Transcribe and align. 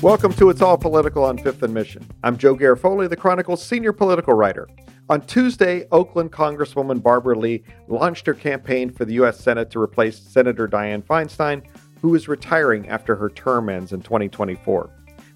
Welcome 0.00 0.32
to 0.34 0.48
It's 0.48 0.62
All 0.62 0.78
Political 0.78 1.24
on 1.24 1.38
Fifth 1.38 1.64
and 1.64 1.74
Mission. 1.74 2.08
I'm 2.22 2.38
Joe 2.38 2.54
Garofoli, 2.54 3.10
the 3.10 3.16
Chronicle's 3.16 3.60
senior 3.60 3.92
political 3.92 4.32
writer. 4.32 4.68
On 5.08 5.20
Tuesday, 5.20 5.88
Oakland 5.90 6.30
Congresswoman 6.30 7.02
Barbara 7.02 7.36
Lee 7.36 7.64
launched 7.88 8.24
her 8.28 8.34
campaign 8.34 8.90
for 8.90 9.04
the 9.04 9.14
U.S. 9.14 9.40
Senate 9.40 9.72
to 9.72 9.80
replace 9.80 10.16
Senator 10.16 10.68
Dianne 10.68 11.02
Feinstein, 11.02 11.66
who 12.00 12.14
is 12.14 12.28
retiring 12.28 12.88
after 12.88 13.16
her 13.16 13.28
term 13.28 13.68
ends 13.68 13.92
in 13.92 14.00
2024. 14.00 14.88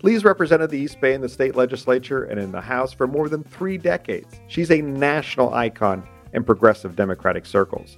Lee's 0.05 0.25
represented 0.25 0.71
the 0.71 0.79
East 0.79 1.01
Bay 1.01 1.15
in 1.15 1.23
the 1.23 1.29
state 1.29 1.57
legislature 1.57 2.23
and 2.23 2.39
in 2.39 2.53
the 2.53 2.61
House 2.61 2.93
for 2.93 3.09
more 3.09 3.29
than 3.29 3.43
three 3.43 3.77
decades. 3.77 4.33
She's 4.47 4.71
a 4.71 4.81
national 4.81 5.53
icon 5.55 6.07
in 6.35 6.45
progressive 6.45 6.95
Democratic 6.95 7.47
circles. 7.47 7.97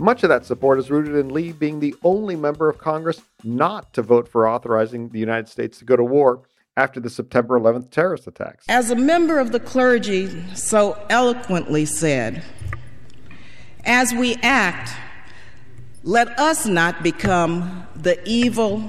Much 0.00 0.22
of 0.22 0.30
that 0.30 0.46
support 0.46 0.78
is 0.78 0.90
rooted 0.90 1.14
in 1.14 1.28
Lee 1.28 1.52
being 1.52 1.78
the 1.78 1.94
only 2.02 2.34
member 2.34 2.70
of 2.70 2.78
Congress 2.78 3.20
not 3.44 3.92
to 3.92 4.00
vote 4.00 4.26
for 4.26 4.48
authorizing 4.48 5.10
the 5.10 5.18
United 5.18 5.46
States 5.46 5.78
to 5.78 5.84
go 5.84 5.94
to 5.94 6.02
war 6.02 6.40
after 6.74 7.00
the 7.00 7.10
September 7.10 7.60
11th 7.60 7.90
terrorist 7.90 8.26
attacks. 8.26 8.64
As 8.66 8.90
a 8.90 8.96
member 8.96 9.38
of 9.38 9.52
the 9.52 9.60
clergy 9.60 10.42
so 10.54 10.98
eloquently 11.10 11.84
said, 11.84 12.42
as 13.84 14.14
we 14.14 14.36
act, 14.36 14.90
let 16.02 16.28
us 16.38 16.64
not 16.64 17.02
become 17.02 17.86
the 17.94 18.26
evil 18.26 18.82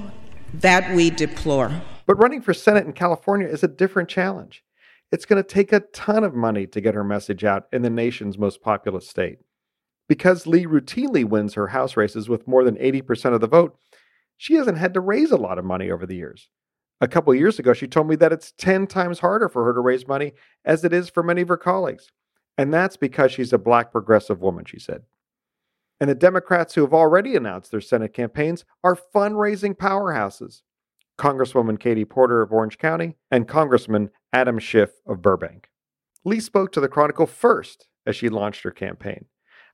that 0.54 0.96
we 0.96 1.10
deplore. 1.10 1.82
But 2.06 2.14
running 2.14 2.40
for 2.40 2.54
Senate 2.54 2.86
in 2.86 2.94
California 2.94 3.48
is 3.48 3.62
a 3.62 3.68
different 3.68 4.08
challenge. 4.08 4.64
It's 5.10 5.26
going 5.26 5.42
to 5.42 5.46
take 5.46 5.74
a 5.74 5.80
ton 5.80 6.24
of 6.24 6.34
money 6.34 6.66
to 6.68 6.80
get 6.80 6.94
her 6.94 7.04
message 7.04 7.44
out 7.44 7.66
in 7.70 7.82
the 7.82 7.90
nation's 7.90 8.38
most 8.38 8.62
populous 8.62 9.06
state. 9.06 9.40
Because 10.12 10.46
Lee 10.46 10.66
routinely 10.66 11.24
wins 11.24 11.54
her 11.54 11.68
House 11.68 11.96
races 11.96 12.28
with 12.28 12.46
more 12.46 12.64
than 12.64 12.76
80% 12.76 13.32
of 13.32 13.40
the 13.40 13.46
vote, 13.46 13.78
she 14.36 14.56
hasn't 14.56 14.76
had 14.76 14.92
to 14.92 15.00
raise 15.00 15.30
a 15.30 15.38
lot 15.38 15.58
of 15.58 15.64
money 15.64 15.90
over 15.90 16.04
the 16.04 16.14
years. 16.14 16.50
A 17.00 17.08
couple 17.08 17.34
years 17.34 17.58
ago, 17.58 17.72
she 17.72 17.86
told 17.86 18.08
me 18.08 18.16
that 18.16 18.30
it's 18.30 18.52
10 18.58 18.88
times 18.88 19.20
harder 19.20 19.48
for 19.48 19.64
her 19.64 19.72
to 19.72 19.80
raise 19.80 20.06
money 20.06 20.32
as 20.66 20.84
it 20.84 20.92
is 20.92 21.08
for 21.08 21.22
many 21.22 21.40
of 21.40 21.48
her 21.48 21.56
colleagues. 21.56 22.10
And 22.58 22.74
that's 22.74 22.98
because 22.98 23.32
she's 23.32 23.54
a 23.54 23.58
black 23.58 23.90
progressive 23.90 24.42
woman, 24.42 24.66
she 24.66 24.78
said. 24.78 25.04
And 25.98 26.10
the 26.10 26.14
Democrats 26.14 26.74
who 26.74 26.82
have 26.82 26.92
already 26.92 27.34
announced 27.34 27.70
their 27.70 27.80
Senate 27.80 28.12
campaigns 28.12 28.66
are 28.84 28.98
fundraising 29.14 29.74
powerhouses 29.74 30.60
Congresswoman 31.18 31.80
Katie 31.80 32.04
Porter 32.04 32.42
of 32.42 32.52
Orange 32.52 32.76
County 32.76 33.16
and 33.30 33.48
Congressman 33.48 34.10
Adam 34.30 34.58
Schiff 34.58 34.90
of 35.06 35.22
Burbank. 35.22 35.70
Lee 36.22 36.38
spoke 36.38 36.70
to 36.72 36.80
the 36.82 36.88
Chronicle 36.88 37.26
first 37.26 37.88
as 38.04 38.14
she 38.14 38.28
launched 38.28 38.62
her 38.64 38.70
campaign. 38.70 39.24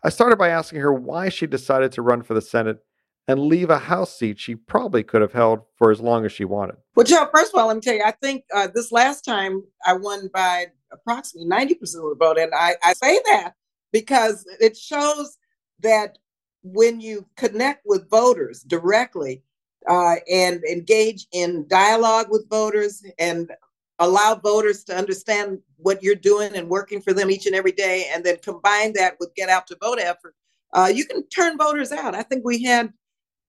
I 0.04 0.10
started 0.10 0.36
by 0.36 0.48
asking 0.48 0.80
her 0.80 0.92
why 0.92 1.28
she 1.28 1.46
decided 1.46 1.92
to 1.92 2.02
run 2.02 2.22
for 2.22 2.34
the 2.34 2.40
Senate 2.40 2.78
and 3.26 3.40
leave 3.40 3.68
a 3.68 3.78
House 3.78 4.16
seat 4.16 4.38
she 4.38 4.54
probably 4.54 5.02
could 5.02 5.20
have 5.20 5.32
held 5.32 5.60
for 5.76 5.90
as 5.90 6.00
long 6.00 6.24
as 6.24 6.32
she 6.32 6.44
wanted. 6.44 6.76
Well, 6.96 7.04
Joe, 7.04 7.28
first 7.32 7.52
of 7.52 7.60
all, 7.60 7.66
let 7.66 7.76
me 7.76 7.82
tell 7.82 7.94
you, 7.94 8.02
I 8.04 8.12
think 8.12 8.44
uh, 8.54 8.68
this 8.74 8.90
last 8.90 9.22
time 9.22 9.62
I 9.86 9.92
won 9.92 10.30
by 10.32 10.68
approximately 10.90 11.48
90% 11.48 11.72
of 11.72 11.90
the 11.90 12.16
vote. 12.18 12.38
And 12.38 12.52
I, 12.54 12.76
I 12.82 12.94
say 12.94 13.20
that 13.26 13.52
because 13.92 14.46
it 14.60 14.76
shows 14.76 15.36
that 15.80 16.18
when 16.62 17.00
you 17.00 17.26
connect 17.36 17.82
with 17.84 18.08
voters 18.08 18.62
directly 18.62 19.42
uh, 19.88 20.16
and 20.30 20.62
engage 20.64 21.26
in 21.32 21.66
dialogue 21.68 22.26
with 22.30 22.48
voters 22.48 23.02
and 23.18 23.50
allow 23.98 24.34
voters 24.34 24.84
to 24.84 24.96
understand 24.96 25.58
what 25.76 26.02
you're 26.02 26.14
doing 26.14 26.54
and 26.54 26.68
working 26.68 27.00
for 27.00 27.12
them 27.12 27.30
each 27.30 27.46
and 27.46 27.54
every 27.54 27.72
day, 27.72 28.08
and 28.12 28.24
then 28.24 28.36
combine 28.42 28.92
that 28.94 29.16
with 29.18 29.34
get 29.34 29.48
out 29.48 29.66
to 29.66 29.76
vote 29.80 29.98
effort, 29.98 30.34
uh, 30.74 30.90
you 30.92 31.04
can 31.04 31.26
turn 31.28 31.58
voters 31.58 31.92
out. 31.92 32.14
I 32.14 32.22
think 32.22 32.44
we 32.44 32.62
had 32.62 32.92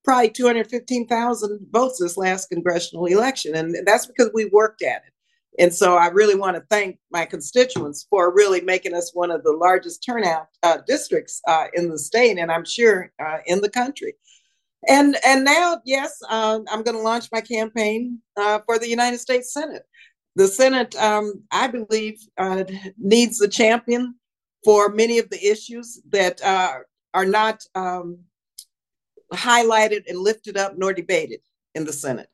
probably 0.04 0.30
215,000 0.30 1.68
votes 1.72 2.00
this 2.00 2.18
last 2.18 2.50
congressional 2.50 3.06
election, 3.06 3.56
and 3.56 3.76
that's 3.86 4.06
because 4.06 4.32
we 4.34 4.46
worked 4.46 4.82
at 4.82 5.04
it. 5.06 5.14
And 5.60 5.74
so 5.74 5.98
I 5.98 6.08
really 6.08 6.36
want 6.36 6.56
to 6.56 6.64
thank 6.70 7.00
my 7.12 7.26
constituents 7.26 8.08
for 8.10 8.34
really 8.34 8.62
making 8.62 8.94
us 8.94 9.12
one 9.14 9.30
of 9.30 9.44
the 9.44 9.52
largest 9.52 10.04
turnout 10.04 10.48
uh, 10.64 10.78
districts 10.88 11.42
uh, 11.48 11.66
in 11.74 11.90
the 11.90 12.00
state, 12.00 12.38
and 12.38 12.52
I'm 12.52 12.66
sure 12.66 13.12
uh, 13.24 13.40
in 13.46 13.62
the 13.62 13.70
country. 13.70 14.14
And 14.88 15.18
and 15.26 15.44
now, 15.44 15.82
yes, 15.86 16.18
uh, 16.30 16.60
I'm 16.72 16.84
going 16.84 16.96
to 16.96 17.04
launch 17.04 17.28
my 17.34 17.42
campaign 17.42 18.20
uh, 18.38 18.60
for 18.66 18.80
the 18.80 18.88
United 18.88 19.20
States 19.20 19.52
Senate 19.52 19.84
the 20.36 20.48
Senate, 20.48 20.96
um, 20.96 21.44
I 21.52 21.68
believe, 21.68 22.20
uh, 22.38 22.64
needs 22.98 23.42
a 23.42 23.48
champion 23.48 24.16
for 24.64 24.90
many 24.90 25.20
of 25.20 25.30
the 25.30 25.44
issues 25.44 26.02
that 26.10 26.42
uh, 26.44 26.80
are 27.14 27.26
not 27.26 27.64
um, 27.76 28.20
highlighted 29.34 30.04
and 30.08 30.20
lifted 30.20 30.58
up 30.58 30.78
nor 30.78 30.94
debated 30.94 31.42
in 31.76 31.86
the 31.86 31.94
Senate. 31.94 32.30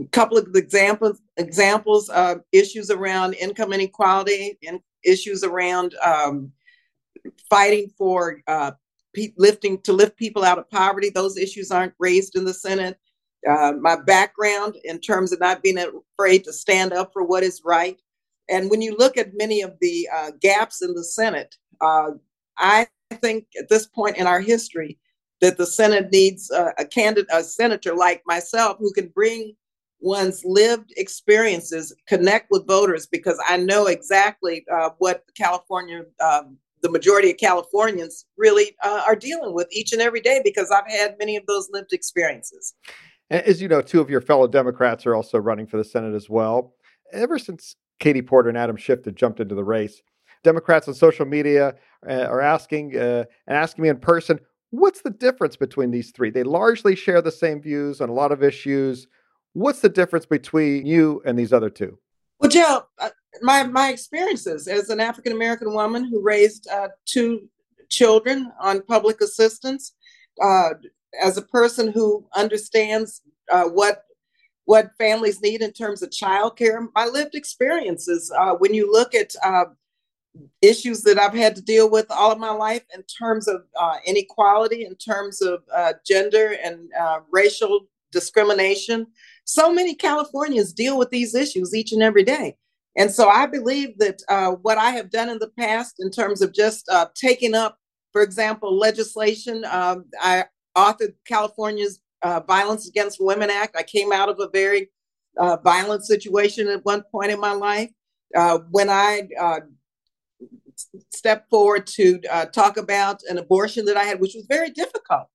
A 0.00 0.04
couple 0.08 0.38
of 0.38 0.48
examples 0.54 1.20
examples 1.36 2.08
of 2.08 2.40
issues 2.52 2.90
around 2.90 3.34
income 3.34 3.72
inequality 3.72 4.58
and 4.66 4.80
issues 5.04 5.44
around 5.44 5.94
um, 6.02 6.52
fighting 7.50 7.90
for 7.98 8.40
uh, 8.46 8.72
lifting 9.36 9.80
to 9.82 9.92
lift 9.92 10.16
people 10.16 10.44
out 10.44 10.58
of 10.58 10.70
poverty. 10.70 11.10
Those 11.10 11.36
issues 11.36 11.70
aren't 11.70 11.94
raised 11.98 12.36
in 12.36 12.44
the 12.44 12.54
Senate 12.54 12.96
uh, 13.48 13.72
my 13.80 13.96
background 13.96 14.76
in 14.84 15.00
terms 15.00 15.32
of 15.32 15.40
not 15.40 15.62
being 15.62 15.78
afraid 15.78 16.44
to 16.44 16.52
stand 16.52 16.92
up 16.92 17.12
for 17.12 17.24
what 17.24 17.42
is 17.42 17.62
right. 17.64 17.98
And 18.48 18.70
when 18.70 18.82
you 18.82 18.96
look 18.96 19.16
at 19.16 19.36
many 19.36 19.62
of 19.62 19.74
the 19.80 20.08
uh, 20.14 20.30
gaps 20.40 20.82
in 20.82 20.94
the 20.94 21.04
Senate, 21.04 21.54
uh, 21.80 22.10
I 22.58 22.86
think 23.20 23.46
at 23.58 23.68
this 23.68 23.86
point 23.86 24.16
in 24.16 24.26
our 24.26 24.40
history 24.40 24.98
that 25.40 25.58
the 25.58 25.66
Senate 25.66 26.10
needs 26.12 26.50
a, 26.50 26.72
a 26.78 26.84
candidate, 26.84 27.30
a 27.32 27.42
senator 27.42 27.94
like 27.94 28.22
myself, 28.26 28.76
who 28.78 28.92
can 28.92 29.08
bring 29.08 29.54
one's 30.00 30.44
lived 30.44 30.92
experiences, 30.96 31.94
connect 32.06 32.48
with 32.50 32.66
voters, 32.66 33.06
because 33.06 33.38
I 33.48 33.56
know 33.56 33.86
exactly 33.86 34.64
uh, 34.72 34.90
what 34.98 35.24
California, 35.36 36.04
um, 36.20 36.58
the 36.82 36.90
majority 36.90 37.30
of 37.30 37.36
Californians 37.38 38.26
really 38.36 38.76
uh, 38.82 39.02
are 39.06 39.16
dealing 39.16 39.54
with 39.54 39.68
each 39.70 39.92
and 39.92 40.02
every 40.02 40.20
day, 40.20 40.40
because 40.42 40.70
I've 40.70 40.90
had 40.90 41.16
many 41.18 41.36
of 41.36 41.46
those 41.46 41.68
lived 41.72 41.92
experiences. 41.92 42.74
As 43.32 43.62
you 43.62 43.68
know, 43.68 43.80
two 43.80 44.02
of 44.02 44.10
your 44.10 44.20
fellow 44.20 44.46
Democrats 44.46 45.06
are 45.06 45.14
also 45.14 45.38
running 45.38 45.66
for 45.66 45.78
the 45.78 45.84
Senate 45.84 46.14
as 46.14 46.28
well. 46.28 46.74
Ever 47.12 47.38
since 47.38 47.76
Katie 47.98 48.20
Porter 48.20 48.50
and 48.50 48.58
Adam 48.58 48.76
Schiff 48.76 49.06
had 49.06 49.16
jumped 49.16 49.40
into 49.40 49.54
the 49.54 49.64
race, 49.64 50.02
Democrats 50.44 50.86
on 50.86 50.92
social 50.92 51.24
media 51.24 51.74
uh, 52.06 52.24
are 52.24 52.42
asking 52.42 52.94
uh, 52.94 53.24
and 53.46 53.56
asking 53.56 53.84
me 53.84 53.88
in 53.88 53.96
person, 53.96 54.38
what's 54.68 55.00
the 55.00 55.10
difference 55.10 55.56
between 55.56 55.90
these 55.90 56.10
three? 56.10 56.28
They 56.30 56.42
largely 56.42 56.94
share 56.94 57.22
the 57.22 57.32
same 57.32 57.62
views 57.62 58.02
on 58.02 58.10
a 58.10 58.12
lot 58.12 58.32
of 58.32 58.42
issues. 58.42 59.06
What's 59.54 59.80
the 59.80 59.88
difference 59.88 60.26
between 60.26 60.84
you 60.84 61.22
and 61.24 61.38
these 61.38 61.54
other 61.54 61.70
two? 61.70 61.98
Well, 62.38 62.50
Joe, 62.50 62.82
uh, 62.98 63.10
my 63.40 63.62
my 63.64 63.88
experiences 63.88 64.68
as 64.68 64.90
an 64.90 65.00
African 65.00 65.32
American 65.32 65.72
woman 65.72 66.04
who 66.04 66.20
raised 66.20 66.68
uh, 66.68 66.88
two 67.06 67.48
children 67.88 68.52
on 68.60 68.82
public 68.82 69.22
assistance, 69.22 69.94
uh, 70.42 70.70
as 71.20 71.36
a 71.36 71.42
person 71.42 71.90
who 71.92 72.26
understands 72.34 73.22
uh, 73.50 73.64
what 73.64 74.04
what 74.64 74.92
families 74.96 75.42
need 75.42 75.60
in 75.60 75.72
terms 75.72 76.02
of 76.02 76.10
childcare, 76.10 76.86
my 76.94 77.04
lived 77.04 77.34
experiences. 77.34 78.32
Uh, 78.38 78.52
when 78.54 78.72
you 78.72 78.90
look 78.90 79.12
at 79.12 79.34
uh, 79.44 79.64
issues 80.62 81.02
that 81.02 81.18
I've 81.18 81.34
had 81.34 81.56
to 81.56 81.62
deal 81.62 81.90
with 81.90 82.06
all 82.10 82.30
of 82.30 82.38
my 82.38 82.52
life 82.52 82.84
in 82.94 83.02
terms 83.02 83.48
of 83.48 83.62
uh, 83.78 83.96
inequality, 84.06 84.84
in 84.84 84.94
terms 84.94 85.42
of 85.42 85.64
uh, 85.74 85.94
gender 86.06 86.56
and 86.62 86.88
uh, 86.98 87.20
racial 87.32 87.88
discrimination, 88.12 89.08
so 89.44 89.72
many 89.72 89.96
Californians 89.96 90.72
deal 90.72 90.96
with 90.96 91.10
these 91.10 91.34
issues 91.34 91.74
each 91.74 91.90
and 91.92 92.02
every 92.02 92.22
day. 92.22 92.56
And 92.96 93.10
so 93.10 93.28
I 93.28 93.46
believe 93.46 93.98
that 93.98 94.22
what 94.62 94.78
I 94.78 94.90
have 94.90 95.10
done 95.10 95.28
in 95.28 95.40
the 95.40 95.50
past 95.58 95.96
in 95.98 96.10
terms 96.10 96.40
of 96.40 96.52
just 96.54 96.88
taking 97.16 97.54
up 97.54 97.78
for 98.12 98.22
example, 98.22 98.76
legislation. 98.76 99.64
Um, 99.64 100.04
I 100.20 100.44
authored 100.76 101.14
California's 101.26 102.00
uh, 102.22 102.40
Violence 102.40 102.88
Against 102.88 103.18
Women 103.20 103.50
Act. 103.50 103.76
I 103.76 103.82
came 103.82 104.12
out 104.12 104.28
of 104.28 104.38
a 104.40 104.48
very 104.48 104.90
uh, 105.38 105.56
violent 105.58 106.04
situation 106.04 106.68
at 106.68 106.84
one 106.84 107.02
point 107.10 107.32
in 107.32 107.40
my 107.40 107.52
life. 107.52 107.90
Uh, 108.34 108.60
when 108.70 108.88
I 108.88 109.28
uh, 109.40 109.60
stepped 111.10 111.50
forward 111.50 111.86
to 111.86 112.20
uh, 112.30 112.46
talk 112.46 112.76
about 112.76 113.20
an 113.28 113.38
abortion 113.38 113.84
that 113.86 113.96
I 113.96 114.04
had, 114.04 114.20
which 114.20 114.34
was 114.34 114.46
very 114.48 114.70
difficult 114.70 115.26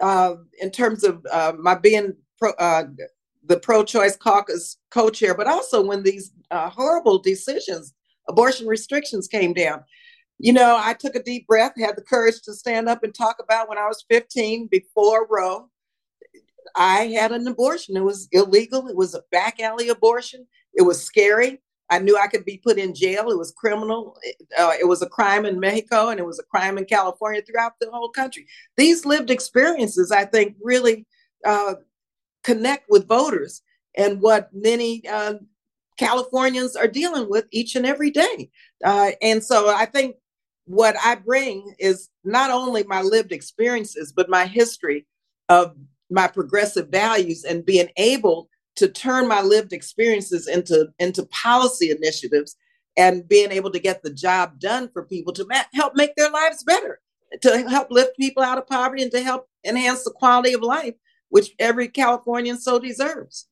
uh, 0.00 0.34
in 0.60 0.70
terms 0.70 1.04
of 1.04 1.24
my 1.58 1.74
being 1.74 2.14
pro, 2.38 2.52
the 3.44 3.58
pro 3.58 3.84
choice 3.84 4.16
caucus 4.16 4.78
co 4.90 5.10
chair, 5.10 5.34
but 5.34 5.46
also 5.46 5.84
when 5.84 6.02
these 6.02 6.32
horrible 6.50 7.18
decisions, 7.18 7.94
abortion 8.28 8.66
restrictions 8.66 9.28
came 9.28 9.52
down 9.52 9.84
you 10.42 10.52
know, 10.52 10.76
I 10.76 10.94
took 10.94 11.14
a 11.14 11.22
deep 11.22 11.46
breath, 11.46 11.74
had 11.78 11.96
the 11.96 12.02
courage 12.02 12.42
to 12.42 12.52
stand 12.52 12.88
up 12.88 13.04
and 13.04 13.14
talk 13.14 13.36
about 13.40 13.68
when 13.68 13.78
I 13.78 13.86
was 13.86 14.04
15 14.10 14.66
before 14.66 15.28
Roe. 15.30 15.70
I 16.74 17.04
had 17.14 17.30
an 17.30 17.46
abortion. 17.46 17.96
It 17.96 18.02
was 18.02 18.26
illegal. 18.32 18.88
It 18.88 18.96
was 18.96 19.14
a 19.14 19.22
back 19.30 19.60
alley 19.60 19.88
abortion. 19.88 20.44
It 20.74 20.82
was 20.82 21.00
scary. 21.00 21.60
I 21.90 22.00
knew 22.00 22.18
I 22.18 22.26
could 22.26 22.44
be 22.44 22.58
put 22.58 22.76
in 22.76 22.92
jail. 22.92 23.30
It 23.30 23.38
was 23.38 23.52
criminal. 23.52 24.16
Uh, 24.58 24.72
it 24.80 24.88
was 24.88 25.00
a 25.00 25.08
crime 25.08 25.46
in 25.46 25.60
Mexico 25.60 26.08
and 26.08 26.18
it 26.18 26.26
was 26.26 26.40
a 26.40 26.44
crime 26.44 26.76
in 26.76 26.86
California 26.86 27.42
throughout 27.42 27.74
the 27.80 27.88
whole 27.92 28.08
country. 28.08 28.44
These 28.76 29.06
lived 29.06 29.30
experiences, 29.30 30.10
I 30.10 30.24
think, 30.24 30.56
really 30.60 31.06
uh, 31.46 31.74
connect 32.42 32.86
with 32.88 33.06
voters 33.06 33.62
and 33.96 34.20
what 34.20 34.48
many 34.52 35.06
uh, 35.08 35.34
Californians 35.98 36.74
are 36.74 36.88
dealing 36.88 37.30
with 37.30 37.44
each 37.52 37.76
and 37.76 37.86
every 37.86 38.10
day. 38.10 38.50
Uh, 38.84 39.12
and 39.20 39.44
so 39.44 39.68
I 39.68 39.86
think 39.86 40.16
what 40.66 40.96
I 41.02 41.16
bring 41.16 41.74
is 41.78 42.08
not 42.24 42.50
only 42.50 42.84
my 42.84 43.02
lived 43.02 43.32
experiences, 43.32 44.12
but 44.14 44.28
my 44.28 44.46
history 44.46 45.06
of 45.48 45.74
my 46.10 46.28
progressive 46.28 46.88
values 46.88 47.44
and 47.44 47.64
being 47.64 47.88
able 47.96 48.48
to 48.76 48.88
turn 48.88 49.28
my 49.28 49.42
lived 49.42 49.72
experiences 49.72 50.48
into, 50.48 50.88
into 50.98 51.26
policy 51.26 51.90
initiatives 51.90 52.56
and 52.96 53.28
being 53.28 53.50
able 53.50 53.70
to 53.70 53.78
get 53.78 54.02
the 54.02 54.12
job 54.12 54.58
done 54.58 54.88
for 54.92 55.04
people 55.04 55.32
to 55.32 55.46
ma- 55.48 55.64
help 55.74 55.94
make 55.94 56.14
their 56.16 56.30
lives 56.30 56.62
better, 56.62 57.00
to 57.40 57.68
help 57.68 57.90
lift 57.90 58.16
people 58.16 58.42
out 58.42 58.58
of 58.58 58.66
poverty 58.66 59.02
and 59.02 59.12
to 59.12 59.22
help 59.22 59.46
enhance 59.64 60.04
the 60.04 60.10
quality 60.10 60.52
of 60.52 60.62
life, 60.62 60.94
which 61.30 61.54
every 61.58 61.88
Californian 61.88 62.58
so 62.58 62.78
deserves. 62.78 63.46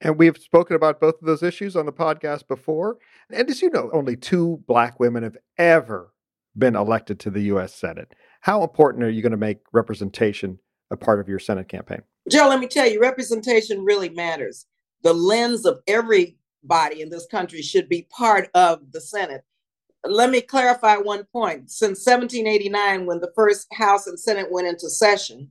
And 0.00 0.18
we've 0.18 0.38
spoken 0.38 0.76
about 0.76 1.00
both 1.00 1.20
of 1.20 1.26
those 1.26 1.42
issues 1.42 1.76
on 1.76 1.86
the 1.86 1.92
podcast 1.92 2.48
before. 2.48 2.98
And 3.30 3.48
as 3.48 3.62
you 3.62 3.70
know, 3.70 3.90
only 3.92 4.16
two 4.16 4.62
black 4.66 4.98
women 4.98 5.22
have 5.22 5.36
ever 5.58 6.12
been 6.56 6.76
elected 6.76 7.20
to 7.20 7.30
the 7.30 7.42
U.S. 7.42 7.74
Senate. 7.74 8.12
How 8.40 8.62
important 8.62 9.04
are 9.04 9.10
you 9.10 9.22
going 9.22 9.32
to 9.32 9.38
make 9.38 9.58
representation 9.72 10.58
a 10.90 10.96
part 10.96 11.20
of 11.20 11.28
your 11.28 11.38
Senate 11.38 11.68
campaign? 11.68 12.02
Joe, 12.28 12.48
let 12.48 12.60
me 12.60 12.66
tell 12.66 12.86
you, 12.86 13.00
representation 13.00 13.84
really 13.84 14.08
matters. 14.08 14.66
The 15.02 15.12
lens 15.12 15.64
of 15.66 15.80
everybody 15.86 17.00
in 17.00 17.08
this 17.08 17.26
country 17.30 17.62
should 17.62 17.88
be 17.88 18.08
part 18.10 18.50
of 18.54 18.92
the 18.92 19.00
Senate. 19.00 19.42
Let 20.04 20.30
me 20.30 20.40
clarify 20.40 20.96
one 20.96 21.24
point. 21.32 21.70
Since 21.70 22.06
1789, 22.06 23.06
when 23.06 23.20
the 23.20 23.32
first 23.34 23.66
House 23.72 24.06
and 24.06 24.18
Senate 24.18 24.50
went 24.50 24.66
into 24.66 24.88
session, 24.88 25.50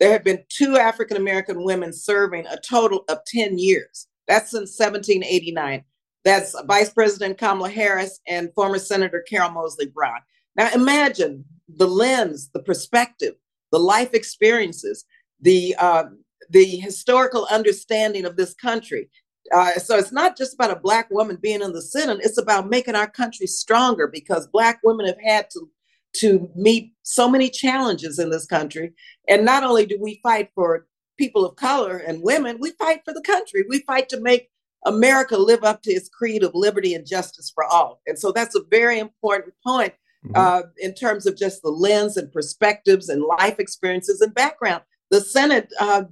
there 0.00 0.12
have 0.12 0.24
been 0.24 0.44
two 0.48 0.76
African 0.76 1.16
American 1.16 1.64
women 1.64 1.92
serving 1.92 2.46
a 2.46 2.58
total 2.58 3.04
of 3.08 3.18
10 3.26 3.58
years. 3.58 4.08
That's 4.26 4.50
since 4.50 4.78
1789. 4.78 5.84
That's 6.24 6.56
Vice 6.66 6.90
President 6.90 7.38
Kamala 7.38 7.68
Harris 7.68 8.20
and 8.26 8.52
former 8.54 8.78
Senator 8.78 9.24
Carol 9.28 9.50
Moseley 9.50 9.86
Braun. 9.86 10.20
Now 10.56 10.70
imagine 10.72 11.44
the 11.68 11.88
lens, 11.88 12.50
the 12.52 12.62
perspective, 12.62 13.34
the 13.72 13.78
life 13.78 14.14
experiences, 14.14 15.04
the 15.40 15.74
uh, 15.78 16.04
the 16.50 16.64
historical 16.76 17.46
understanding 17.50 18.24
of 18.24 18.36
this 18.36 18.54
country. 18.54 19.10
Uh, 19.52 19.72
so 19.74 19.96
it's 19.96 20.12
not 20.12 20.36
just 20.36 20.54
about 20.54 20.70
a 20.70 20.80
black 20.80 21.10
woman 21.10 21.38
being 21.40 21.62
in 21.62 21.72
the 21.72 21.82
Senate; 21.82 22.20
it's 22.22 22.38
about 22.38 22.68
making 22.68 22.94
our 22.94 23.10
country 23.10 23.46
stronger 23.46 24.06
because 24.06 24.46
black 24.48 24.80
women 24.84 25.06
have 25.06 25.20
had 25.24 25.48
to 25.50 25.70
to 26.14 26.48
meet 26.54 26.92
so 27.02 27.28
many 27.28 27.50
challenges 27.50 28.18
in 28.18 28.30
this 28.30 28.46
country. 28.46 28.92
And 29.28 29.44
not 29.44 29.64
only 29.64 29.84
do 29.84 29.98
we 30.00 30.20
fight 30.22 30.50
for 30.54 30.86
people 31.18 31.44
of 31.44 31.56
color 31.56 31.96
and 31.96 32.22
women, 32.22 32.58
we 32.60 32.70
fight 32.72 33.00
for 33.04 33.12
the 33.12 33.20
country. 33.20 33.64
We 33.68 33.80
fight 33.80 34.08
to 34.10 34.20
make 34.20 34.48
America 34.86 35.36
live 35.36 35.64
up 35.64 35.82
to 35.82 35.90
its 35.90 36.08
creed 36.08 36.42
of 36.42 36.54
liberty 36.54 36.94
and 36.94 37.06
justice 37.06 37.50
for 37.52 37.64
all. 37.64 38.00
And 38.06 38.18
so 38.18 38.32
that's 38.32 38.54
a 38.54 38.62
very 38.70 38.98
important 38.98 39.54
point 39.64 39.94
mm-hmm. 40.26 40.32
uh, 40.34 40.62
in 40.78 40.94
terms 40.94 41.26
of 41.26 41.36
just 41.36 41.62
the 41.62 41.70
lens 41.70 42.16
and 42.16 42.32
perspectives 42.32 43.08
and 43.08 43.22
life 43.22 43.58
experiences 43.58 44.20
and 44.20 44.34
background. 44.34 44.82
The 45.10 45.20
Senate 45.20 45.72
uh, 45.78 46.04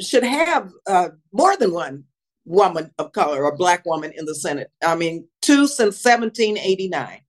should 0.00 0.24
have 0.24 0.72
uh, 0.86 1.10
more 1.32 1.56
than 1.56 1.72
one 1.72 2.04
woman 2.44 2.90
of 2.98 3.12
color 3.12 3.44
or 3.44 3.56
black 3.56 3.84
woman 3.84 4.12
in 4.16 4.24
the 4.24 4.34
Senate. 4.34 4.70
I 4.82 4.94
mean, 4.94 5.28
two 5.42 5.66
since 5.66 6.02
1789. 6.02 7.20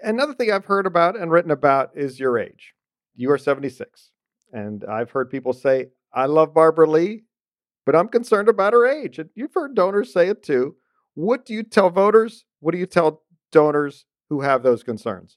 Another 0.00 0.34
thing 0.34 0.50
I've 0.50 0.64
heard 0.64 0.86
about 0.86 1.18
and 1.18 1.30
written 1.30 1.50
about 1.50 1.90
is 1.94 2.18
your 2.18 2.38
age. 2.38 2.74
You 3.14 3.30
are 3.30 3.38
76. 3.38 4.10
And 4.52 4.84
I've 4.84 5.10
heard 5.10 5.30
people 5.30 5.52
say, 5.52 5.88
I 6.12 6.26
love 6.26 6.54
Barbara 6.54 6.88
Lee, 6.88 7.24
but 7.86 7.94
I'm 7.94 8.08
concerned 8.08 8.48
about 8.48 8.72
her 8.72 8.86
age. 8.86 9.18
And 9.18 9.30
you've 9.34 9.54
heard 9.54 9.74
donors 9.74 10.12
say 10.12 10.28
it 10.28 10.42
too. 10.42 10.76
What 11.14 11.44
do 11.44 11.54
you 11.54 11.62
tell 11.62 11.90
voters? 11.90 12.44
What 12.60 12.72
do 12.72 12.78
you 12.78 12.86
tell 12.86 13.22
donors 13.50 14.06
who 14.28 14.40
have 14.40 14.62
those 14.62 14.82
concerns? 14.82 15.36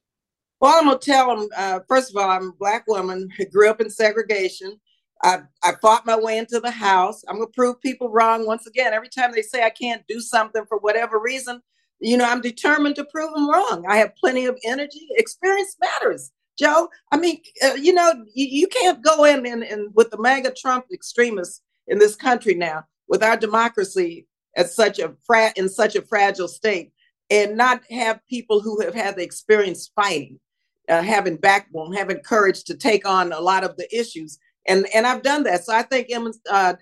Well, 0.61 0.79
I'm 0.79 0.89
to 0.89 0.97
tell 0.97 1.35
them 1.35 1.49
uh, 1.55 1.79
first 1.87 2.09
of 2.09 2.17
all, 2.17 2.29
I'm 2.29 2.49
a 2.49 2.53
Black 2.53 2.87
woman 2.87 3.29
who 3.37 3.45
grew 3.45 3.69
up 3.69 3.81
in 3.81 3.89
segregation. 3.89 4.79
I, 5.23 5.39
I 5.63 5.73
fought 5.81 6.05
my 6.05 6.17
way 6.17 6.37
into 6.37 6.59
the 6.59 6.71
House. 6.71 7.23
I'm 7.27 7.39
to 7.39 7.47
prove 7.47 7.81
people 7.81 8.09
wrong 8.09 8.45
once 8.45 8.67
again. 8.67 8.93
Every 8.93 9.09
time 9.09 9.31
they 9.33 9.41
say 9.41 9.63
I 9.63 9.69
can't 9.69 10.05
do 10.07 10.19
something 10.19 10.63
for 10.67 10.77
whatever 10.77 11.19
reason, 11.19 11.61
you 11.99 12.17
know, 12.17 12.25
I'm 12.25 12.41
determined 12.41 12.95
to 12.95 13.05
prove 13.05 13.33
them 13.33 13.49
wrong. 13.49 13.85
I 13.87 13.97
have 13.97 14.15
plenty 14.15 14.45
of 14.45 14.57
energy. 14.65 15.07
Experience 15.11 15.75
matters, 15.79 16.31
Joe. 16.59 16.89
I 17.11 17.17
mean, 17.17 17.41
uh, 17.63 17.73
you 17.73 17.93
know, 17.93 18.11
you, 18.33 18.47
you, 18.47 18.67
can't 18.67 19.03
go 19.03 19.23
in 19.23 19.45
and, 19.45 19.63
and 19.63 19.93
with 19.95 20.11
the 20.11 20.21
MAGA 20.21 20.53
Trump 20.53 20.85
extremists 20.93 21.61
in 21.87 21.97
this 21.97 22.15
country 22.15 22.53
now, 22.53 22.83
with 23.07 23.23
our 23.23 23.37
democracy 23.37 24.27
at 24.57 24.69
such 24.69 24.99
a 24.99 25.13
fra- 25.25 25.53
in 25.55 25.69
such 25.69 25.95
a 25.95 26.01
fragile 26.01 26.47
state, 26.47 26.91
and 27.29 27.57
not 27.57 27.81
have 27.89 28.19
people 28.29 28.61
who 28.61 28.81
have 28.81 28.93
had 28.93 29.15
the 29.15 29.23
experience 29.23 29.89
fighting, 29.95 30.39
uh, 30.89 31.01
having 31.01 31.37
backbone, 31.37 31.93
having 31.93 32.19
courage 32.19 32.63
to 32.65 32.75
take 32.75 33.07
on 33.07 33.31
a 33.31 33.39
lot 33.39 33.63
of 33.63 33.75
the 33.77 33.87
issues. 33.97 34.37
And 34.67 34.87
and 34.93 35.05
I've 35.05 35.23
done 35.23 35.43
that. 35.43 35.65
So 35.65 35.73
I 35.73 35.83
think 35.83 36.09
uh, 36.49 36.73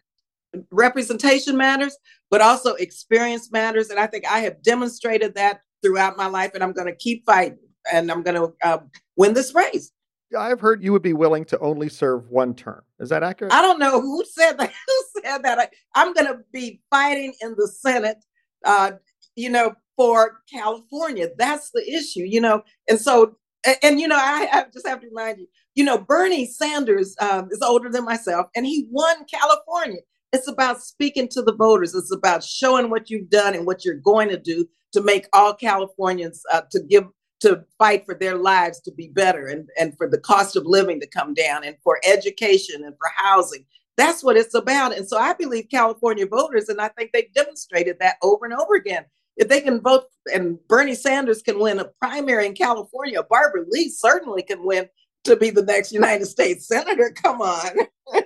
representation 0.72 1.58
matters, 1.58 1.98
but 2.30 2.42
also 2.42 2.74
experience 2.76 3.52
matters. 3.52 3.90
And 3.90 4.00
I 4.00 4.08
think 4.08 4.26
I 4.30 4.40
have 4.40 4.62
demonstrated 4.64 5.36
that 5.36 5.62
throughout 5.82 6.18
my 6.18 6.28
life, 6.28 6.52
and 6.54 6.64
I'm 6.64 6.74
going 6.74 6.88
to 6.88 6.96
keep 6.96 7.26
fighting 7.26 7.58
and 7.92 8.12
I'm 8.12 8.24
going 8.24 8.36
to 8.36 8.54
uh, 8.64 8.80
win 9.16 9.34
this 9.34 9.54
race. 9.54 9.92
I've 10.38 10.60
heard 10.60 10.84
you 10.84 10.92
would 10.94 11.04
be 11.04 11.14
willing 11.14 11.46
to 11.46 11.60
only 11.60 11.90
serve 11.90 12.30
one 12.30 12.56
term. 12.56 12.82
Is 13.00 13.10
that 13.10 13.22
accurate? 13.24 13.54
I 13.54 13.62
don't 13.62 13.80
know 13.80 14.02
who 14.02 14.24
said 14.26 14.54
that. 14.54 14.72
Who 14.88 15.22
said 15.22 15.44
that? 15.44 15.72
I, 15.96 16.02
am 16.02 16.14
going 16.14 16.26
to 16.28 16.40
be 16.52 16.82
fighting 16.90 17.34
in 17.42 17.54
the 17.56 17.68
Senate, 17.68 18.18
uh, 18.66 18.94
you 19.36 19.50
know, 19.50 19.76
for 19.96 20.42
California. 20.52 21.30
That's 21.38 21.70
the 21.72 21.88
issue, 21.88 22.24
you 22.24 22.42
know. 22.42 22.64
And 22.90 23.00
so, 23.00 23.38
and, 23.66 23.78
and 23.84 24.00
you 24.00 24.08
know, 24.08 24.18
I, 24.18 24.48
I, 24.52 24.66
just 24.74 24.88
have 24.88 25.02
to 25.02 25.08
remind 25.08 25.40
you, 25.40 25.48
you 25.76 25.84
know, 25.84 25.98
Bernie 25.98 26.46
Sanders 26.46 27.16
um, 27.20 27.50
is 27.52 27.62
older 27.62 27.90
than 27.90 28.06
myself, 28.06 28.48
and 28.56 28.66
he 28.66 28.88
won 28.90 29.26
California. 29.26 30.02
It's 30.32 30.48
about 30.48 30.82
speaking 30.82 31.28
to 31.30 31.42
the 31.42 31.56
voters. 31.56 31.94
It's 31.94 32.12
about 32.12 32.44
showing 32.44 32.90
what 32.90 33.10
you've 33.10 33.30
done 33.30 33.54
and 33.54 33.66
what 33.66 33.86
you're 33.86 33.96
going 33.96 34.30
to 34.30 34.40
do 34.40 34.68
to 34.94 35.02
make 35.02 35.28
all 35.34 35.54
Californians 35.54 36.42
uh, 36.52 36.62
to 36.72 36.82
give 36.82 37.06
to 37.42 37.62
fight 37.78 38.06
for 38.06 38.16
their 38.16 38.38
lives 38.38 38.80
to 38.80 38.92
be 38.92 39.10
better 39.10 39.48
and, 39.48 39.68
and 39.78 39.98
for 39.98 40.10
the 40.10 40.18
cost 40.18 40.56
of 40.56 40.66
living 40.66 40.98
to 41.02 41.08
come 41.08 41.34
down 41.34 41.66
and 41.66 41.76
for 41.84 42.00
education 42.06 42.86
and 42.86 42.96
for 42.98 43.10
housing. 43.18 43.66
That's 43.98 44.24
what 44.24 44.38
it's 44.38 44.56
about. 44.56 44.96
And 44.96 45.08
so 45.08 45.18
I 45.18 45.34
believe 45.34 45.68
California 45.70 46.26
voters, 46.26 46.70
and 46.70 46.80
I 46.80 46.88
think 46.88 47.12
they've 47.12 47.34
demonstrated 47.36 47.98
that 48.00 48.16
over 48.24 48.46
and 48.46 48.54
over 48.54 48.76
again. 48.76 49.06
If 49.36 49.48
they 49.50 49.62
can 49.62 49.82
vote 49.82 50.06
and 50.34 50.58
Bernie 50.68 50.96
Sanders 50.96 51.42
can 51.42 51.60
win 51.60 51.80
a 51.80 51.86
primary 51.86 52.46
in 52.46 52.54
California, 52.54 53.22
Barbara 53.24 53.66
Lee 53.70 53.90
certainly 53.90 54.44
can 54.44 54.66
win 54.66 54.88
to 55.24 55.36
be 55.36 55.50
the 55.50 55.64
next 55.64 55.92
United 55.92 56.26
States 56.26 56.68
Senator. 56.68 57.12
Come 57.22 57.42
on. 57.42 57.72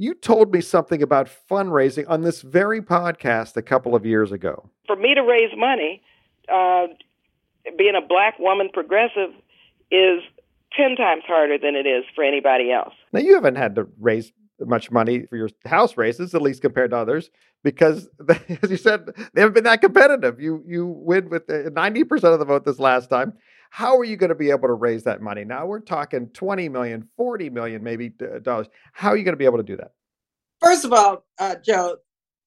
You 0.00 0.14
told 0.14 0.50
me 0.50 0.62
something 0.62 1.02
about 1.02 1.28
fundraising 1.50 2.08
on 2.08 2.22
this 2.22 2.40
very 2.40 2.80
podcast 2.80 3.58
a 3.58 3.62
couple 3.62 3.94
of 3.94 4.06
years 4.06 4.32
ago. 4.32 4.70
For 4.86 4.96
me 4.96 5.14
to 5.14 5.20
raise 5.20 5.50
money, 5.54 6.02
uh, 6.50 6.86
being 7.76 7.94
a 7.94 8.00
black 8.00 8.38
woman 8.38 8.70
progressive 8.72 9.28
is 9.90 10.22
10 10.74 10.96
times 10.96 11.24
harder 11.26 11.58
than 11.58 11.76
it 11.76 11.86
is 11.86 12.04
for 12.14 12.24
anybody 12.24 12.72
else. 12.72 12.94
Now, 13.12 13.20
you 13.20 13.34
haven't 13.34 13.56
had 13.56 13.74
to 13.74 13.88
raise 13.98 14.32
much 14.60 14.90
money 14.90 15.26
for 15.26 15.36
your 15.36 15.48
house 15.64 15.96
races, 15.96 16.34
at 16.34 16.42
least 16.42 16.62
compared 16.62 16.90
to 16.90 16.96
others, 16.96 17.30
because 17.64 18.08
as 18.62 18.70
you 18.70 18.76
said, 18.76 19.06
they 19.34 19.40
haven't 19.40 19.54
been 19.54 19.64
that 19.64 19.80
competitive. 19.80 20.40
You 20.40 20.62
you 20.66 20.86
win 20.86 21.28
with 21.28 21.48
ninety 21.48 22.04
percent 22.04 22.32
of 22.32 22.38
the 22.38 22.44
vote 22.44 22.64
this 22.64 22.78
last 22.78 23.10
time. 23.10 23.34
How 23.70 23.96
are 23.96 24.04
you 24.04 24.16
going 24.16 24.30
to 24.30 24.34
be 24.34 24.50
able 24.50 24.66
to 24.68 24.74
raise 24.74 25.04
that 25.04 25.22
money? 25.22 25.44
Now 25.44 25.64
we're 25.64 25.78
talking 25.78 26.28
20 26.30 26.68
million, 26.68 27.08
40 27.16 27.50
million, 27.50 27.84
maybe 27.84 28.10
dollars. 28.42 28.66
How 28.92 29.10
are 29.10 29.16
you 29.16 29.22
going 29.22 29.34
to 29.34 29.38
be 29.38 29.44
able 29.44 29.58
to 29.58 29.62
do 29.62 29.76
that? 29.76 29.92
First 30.60 30.84
of 30.84 30.92
all, 30.92 31.24
uh, 31.38 31.54
Joe, 31.64 31.96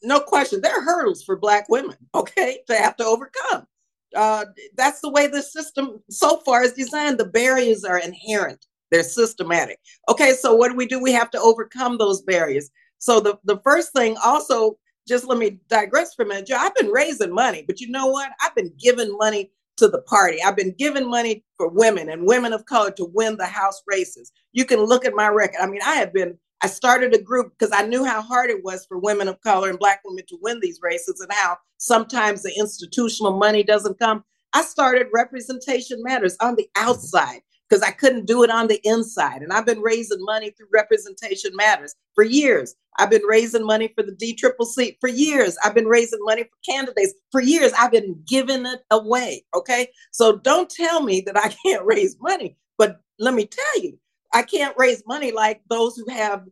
no 0.03 0.19
question, 0.19 0.61
there 0.61 0.77
are 0.77 0.83
hurdles 0.83 1.23
for 1.23 1.37
Black 1.37 1.67
women, 1.69 1.95
okay, 2.13 2.59
to 2.67 2.75
have 2.75 2.95
to 2.97 3.05
overcome. 3.05 3.65
Uh, 4.13 4.45
that's 4.75 5.01
the 5.01 5.09
way 5.09 5.27
the 5.27 5.41
system 5.41 6.03
so 6.09 6.37
far 6.45 6.63
is 6.63 6.73
designed. 6.73 7.17
The 7.17 7.25
barriers 7.25 7.83
are 7.83 7.97
inherent, 7.97 8.67
they're 8.93 9.03
systematic. 9.03 9.79
Okay, 10.07 10.33
so 10.33 10.55
what 10.55 10.69
do 10.69 10.77
we 10.77 10.85
do? 10.85 11.01
We 11.01 11.11
have 11.13 11.31
to 11.31 11.39
overcome 11.39 11.97
those 11.97 12.21
barriers. 12.21 12.69
So 12.99 13.19
the, 13.19 13.39
the 13.43 13.59
first 13.63 13.91
thing 13.91 14.15
also, 14.23 14.77
just 15.07 15.25
let 15.25 15.37
me 15.37 15.59
digress 15.67 16.13
for 16.13 16.23
a 16.23 16.27
minute, 16.27 16.47
Joe, 16.47 16.57
I've 16.57 16.75
been 16.75 16.89
raising 16.89 17.33
money, 17.33 17.63
but 17.67 17.81
you 17.81 17.89
know 17.89 18.07
what? 18.07 18.31
I've 18.41 18.55
been 18.55 18.71
giving 18.79 19.17
money 19.17 19.51
to 19.77 19.87
the 19.87 20.01
party. 20.03 20.41
I've 20.41 20.55
been 20.55 20.75
giving 20.77 21.09
money 21.09 21.43
for 21.57 21.67
women 21.67 22.09
and 22.09 22.27
women 22.27 22.53
of 22.53 22.65
color 22.65 22.91
to 22.91 23.09
win 23.13 23.35
the 23.35 23.47
House 23.47 23.81
races. 23.87 24.31
You 24.53 24.63
can 24.63 24.79
look 24.79 25.05
at 25.05 25.15
my 25.15 25.27
record. 25.27 25.57
I 25.59 25.65
mean, 25.65 25.81
I 25.83 25.95
have 25.95 26.13
been, 26.13 26.37
I 26.61 26.67
started 26.67 27.15
a 27.15 27.21
group 27.21 27.51
because 27.57 27.73
I 27.73 27.85
knew 27.85 28.05
how 28.05 28.21
hard 28.21 28.51
it 28.51 28.63
was 28.63 28.85
for 28.85 28.99
women 28.99 29.27
of 29.27 29.41
color 29.41 29.69
and 29.69 29.79
Black 29.79 30.01
women 30.05 30.23
to 30.29 30.37
win 30.41 30.59
these 30.61 30.79
races 30.81 31.19
and 31.19 31.33
how 31.33 31.57
sometimes 31.77 32.43
the 32.43 32.53
institutional 32.57 33.37
money 33.37 33.63
doesn't 33.63 33.99
come. 33.99 34.23
I 34.53 34.61
started 34.61 35.07
Representation 35.11 36.01
Matters 36.03 36.37
on 36.39 36.55
the 36.55 36.69
outside 36.75 37.41
because 37.73 37.87
I 37.87 37.91
couldn't 37.91 38.27
do 38.27 38.43
it 38.43 38.51
on 38.51 38.67
the 38.67 38.79
inside. 38.83 39.41
And 39.41 39.51
I've 39.51 39.65
been 39.65 39.81
raising 39.81 40.23
money 40.23 40.51
through 40.51 40.67
Representation 40.71 41.55
Matters 41.55 41.95
for 42.13 42.23
years. 42.23 42.75
I've 42.99 43.09
been 43.09 43.23
raising 43.23 43.65
money 43.65 43.91
for 43.95 44.03
the 44.03 44.11
DCCC 44.11 44.97
for 45.01 45.09
years. 45.09 45.57
I've 45.63 45.73
been 45.73 45.87
raising 45.87 46.19
money 46.21 46.43
for 46.43 46.71
candidates 46.71 47.15
for 47.31 47.41
years. 47.41 47.73
I've 47.73 47.91
been 47.91 48.21
giving 48.27 48.67
it 48.67 48.81
away. 48.91 49.43
Okay. 49.55 49.87
So 50.11 50.37
don't 50.37 50.69
tell 50.69 51.01
me 51.01 51.21
that 51.21 51.35
I 51.35 51.51
can't 51.65 51.83
raise 51.83 52.15
money. 52.21 52.57
But 52.77 53.01
let 53.17 53.33
me 53.33 53.47
tell 53.47 53.81
you, 53.81 53.97
I 54.31 54.43
can't 54.43 54.75
raise 54.77 55.01
money 55.07 55.31
like 55.31 55.61
those 55.67 55.95
who 55.95 56.07
have 56.11 56.45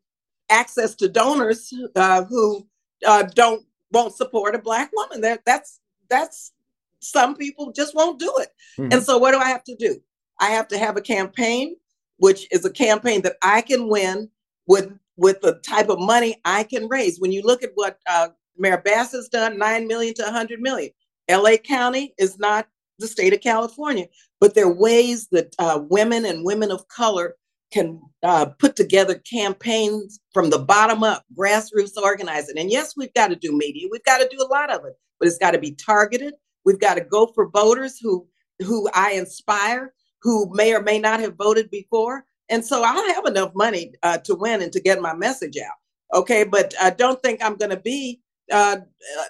access 0.50 0.96
to 0.96 1.08
donors 1.08 1.72
uh, 1.96 2.26
who 2.26 2.66
uh, 3.06 3.24
don't 3.36 3.64
won't 3.92 4.16
support 4.16 4.56
a 4.56 4.60
black 4.60 4.90
woman. 4.92 5.22
That 5.22 5.42
that's 5.46 5.82
that's 6.10 6.52
some 7.00 7.36
people 7.36 7.72
just 7.74 7.94
won't 7.94 8.18
do 8.18 8.34
it. 8.40 8.50
Mm-hmm. 8.80 8.94
And 8.94 9.04
so 9.04 9.20
what 9.20 9.34
do 9.34 9.38
I 9.38 9.50
have 9.50 9.64
to 9.66 9.76
do? 9.76 10.02
I 10.42 10.50
have 10.50 10.68
to 10.70 10.78
have 10.78 10.98
a 10.98 11.02
campaign, 11.02 11.76
which 12.18 12.48
is 12.52 12.66
a 12.66 12.72
campaign 12.72 13.22
that 13.22 13.38
I 13.42 13.62
can 13.62 13.88
win 13.88 14.30
with 14.68 14.92
with 15.18 15.40
the 15.42 15.56
type 15.66 15.90
of 15.90 16.00
money 16.00 16.42
I 16.46 16.64
can 16.64 16.88
raise. 16.88 17.20
When 17.20 17.32
you 17.32 17.44
look 17.44 17.64
at 17.64 17.72
what 17.76 18.00
uh, 18.10 18.30
Mayor 18.58 18.82
Bass 18.84 19.12
has 19.12 19.30
done, 19.30 19.58
nine 19.58 19.88
million 19.88 20.14
to 20.16 20.24
100 20.24 20.60
million. 20.60 20.92
LA 21.30 21.58
County 21.58 22.14
is 22.18 22.40
not 22.40 22.68
the 23.00 23.08
state 23.08 23.34
of 23.34 23.42
California, 23.42 24.08
but 24.40 24.56
there 24.56 24.66
are 24.66 24.74
ways 24.74 25.28
that 25.32 25.56
uh, 25.60 25.80
women 25.90 26.26
and 26.26 26.46
women 26.46 26.72
of 26.72 26.88
color 26.88 27.36
can 27.72 28.02
uh, 28.24 28.48
put 28.60 28.76
together 28.76 29.16
campaigns 29.20 30.20
from 30.34 30.50
the 30.50 30.60
bottom 30.60 31.04
up, 31.04 31.24
grassroots 31.38 31.96
organizing. 32.02 32.58
And 32.58 32.70
yes, 32.70 32.96
we've 32.98 33.14
got 33.14 33.30
to 33.30 33.36
do 33.36 33.58
media. 33.58 33.88
We've 33.90 34.04
got 34.04 34.18
to 34.18 34.28
do 34.30 34.44
a 34.44 34.52
lot 34.52 34.70
of 34.70 34.84
it, 34.86 34.94
but 35.20 35.28
it's 35.28 35.38
got 35.38 35.52
to 35.52 35.60
be 35.60 35.72
targeted. 35.72 36.34
We've 36.66 36.80
got 36.80 36.96
to 36.96 37.02
go 37.02 37.28
for 37.28 37.50
voters 37.50 37.98
who 38.00 38.28
who 38.60 38.88
I 38.94 39.14
inspire, 39.14 39.94
who 40.22 40.50
may 40.54 40.74
or 40.74 40.82
may 40.82 41.00
not 41.00 41.20
have 41.20 41.36
voted 41.36 41.70
before. 41.70 42.26
And 42.50 42.66
so 42.66 42.84
I 42.84 42.94
have 43.16 43.26
enough 43.26 43.52
money 43.56 43.94
uh, 44.04 44.18
to 44.20 44.36
win 44.36 44.62
and 44.62 44.72
to 44.74 44.82
get 44.82 45.02
my 45.02 45.14
message 45.14 45.58
out. 45.58 46.20
Okay, 46.20 46.44
but 46.44 46.74
I 46.82 46.90
don't 46.90 47.22
think 47.22 47.44
I'm 47.44 47.56
going 47.56 47.72
to 47.72 47.80
be 47.80 48.22
uh, 48.52 48.78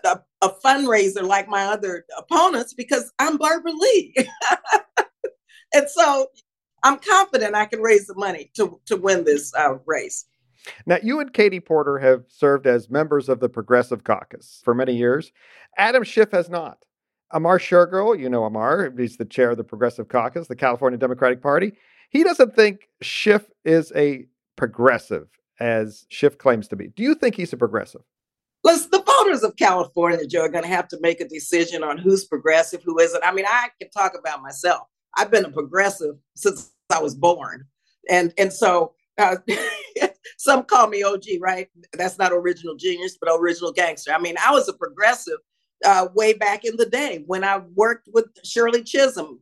a, 0.03 0.19
a, 0.41 0.49
fundraiser 0.65 1.21
like 1.21 1.47
my 1.47 1.65
other 1.65 2.05
opponents 2.17 2.73
because 2.73 3.13
I'm 3.19 3.37
Barbara 3.37 3.71
Lee. 3.71 4.15
and 5.73 5.87
so 5.87 6.27
I'm 6.81 6.97
confident 6.97 7.53
I 7.53 7.65
can 7.65 7.81
raise 7.81 8.07
the 8.07 8.15
money 8.15 8.49
to, 8.55 8.79
to 8.87 8.97
win 8.97 9.23
this 9.23 9.53
uh, 9.53 9.75
race. 9.85 10.25
Now, 10.85 10.97
you 11.01 11.19
and 11.19 11.33
Katie 11.33 11.59
Porter 11.59 11.99
have 11.99 12.23
served 12.27 12.67
as 12.67 12.89
members 12.89 13.29
of 13.29 13.39
the 13.39 13.49
Progressive 13.49 14.03
Caucus 14.03 14.61
for 14.63 14.73
many 14.73 14.95
years. 14.95 15.31
Adam 15.77 16.03
Schiff 16.03 16.31
has 16.31 16.49
not. 16.49 16.83
Amar 17.33 17.59
Shergill, 17.59 18.19
you 18.19 18.29
know 18.29 18.43
Amar, 18.43 18.93
he's 18.97 19.17
the 19.17 19.25
chair 19.25 19.51
of 19.51 19.57
the 19.57 19.63
Progressive 19.63 20.07
Caucus, 20.07 20.47
the 20.47 20.55
California 20.55 20.97
Democratic 20.97 21.41
Party. 21.41 21.73
He 22.09 22.23
doesn't 22.23 22.55
think 22.55 22.89
Schiff 23.01 23.49
is 23.63 23.91
a 23.95 24.25
progressive 24.57 25.27
as 25.59 26.05
Schiff 26.09 26.37
claims 26.37 26.67
to 26.69 26.75
be. 26.75 26.87
Do 26.87 27.03
you 27.03 27.15
think 27.15 27.35
he's 27.35 27.53
a 27.53 27.57
progressive? 27.57 28.01
Listen, 28.63 28.89
the 28.91 29.01
voters 29.01 29.43
of 29.43 29.55
California, 29.55 30.25
Joe, 30.27 30.41
are 30.41 30.49
going 30.49 30.63
to 30.63 30.69
have 30.69 30.87
to 30.89 30.97
make 31.01 31.19
a 31.19 31.27
decision 31.27 31.83
on 31.83 31.97
who's 31.97 32.25
progressive, 32.25 32.83
who 32.83 32.99
isn't. 32.99 33.23
I 33.23 33.31
mean, 33.31 33.45
I 33.47 33.69
can 33.79 33.89
talk 33.89 34.13
about 34.17 34.41
myself. 34.41 34.87
I've 35.17 35.31
been 35.31 35.45
a 35.45 35.51
progressive 35.51 36.15
since 36.35 36.71
I 36.91 37.01
was 37.01 37.15
born, 37.15 37.65
and 38.09 38.33
and 38.37 38.53
so 38.53 38.93
uh, 39.17 39.37
some 40.37 40.63
call 40.63 40.87
me 40.87 41.03
OG, 41.03 41.23
right? 41.39 41.69
That's 41.93 42.17
not 42.17 42.31
original 42.31 42.75
genius, 42.75 43.17
but 43.19 43.33
original 43.33 43.71
gangster. 43.71 44.13
I 44.13 44.19
mean, 44.19 44.35
I 44.43 44.51
was 44.51 44.67
a 44.67 44.73
progressive 44.73 45.39
uh, 45.85 46.07
way 46.13 46.33
back 46.33 46.65
in 46.65 46.75
the 46.77 46.85
day 46.85 47.23
when 47.27 47.43
I 47.43 47.61
worked 47.75 48.09
with 48.13 48.25
Shirley 48.43 48.83
Chisholm, 48.83 49.39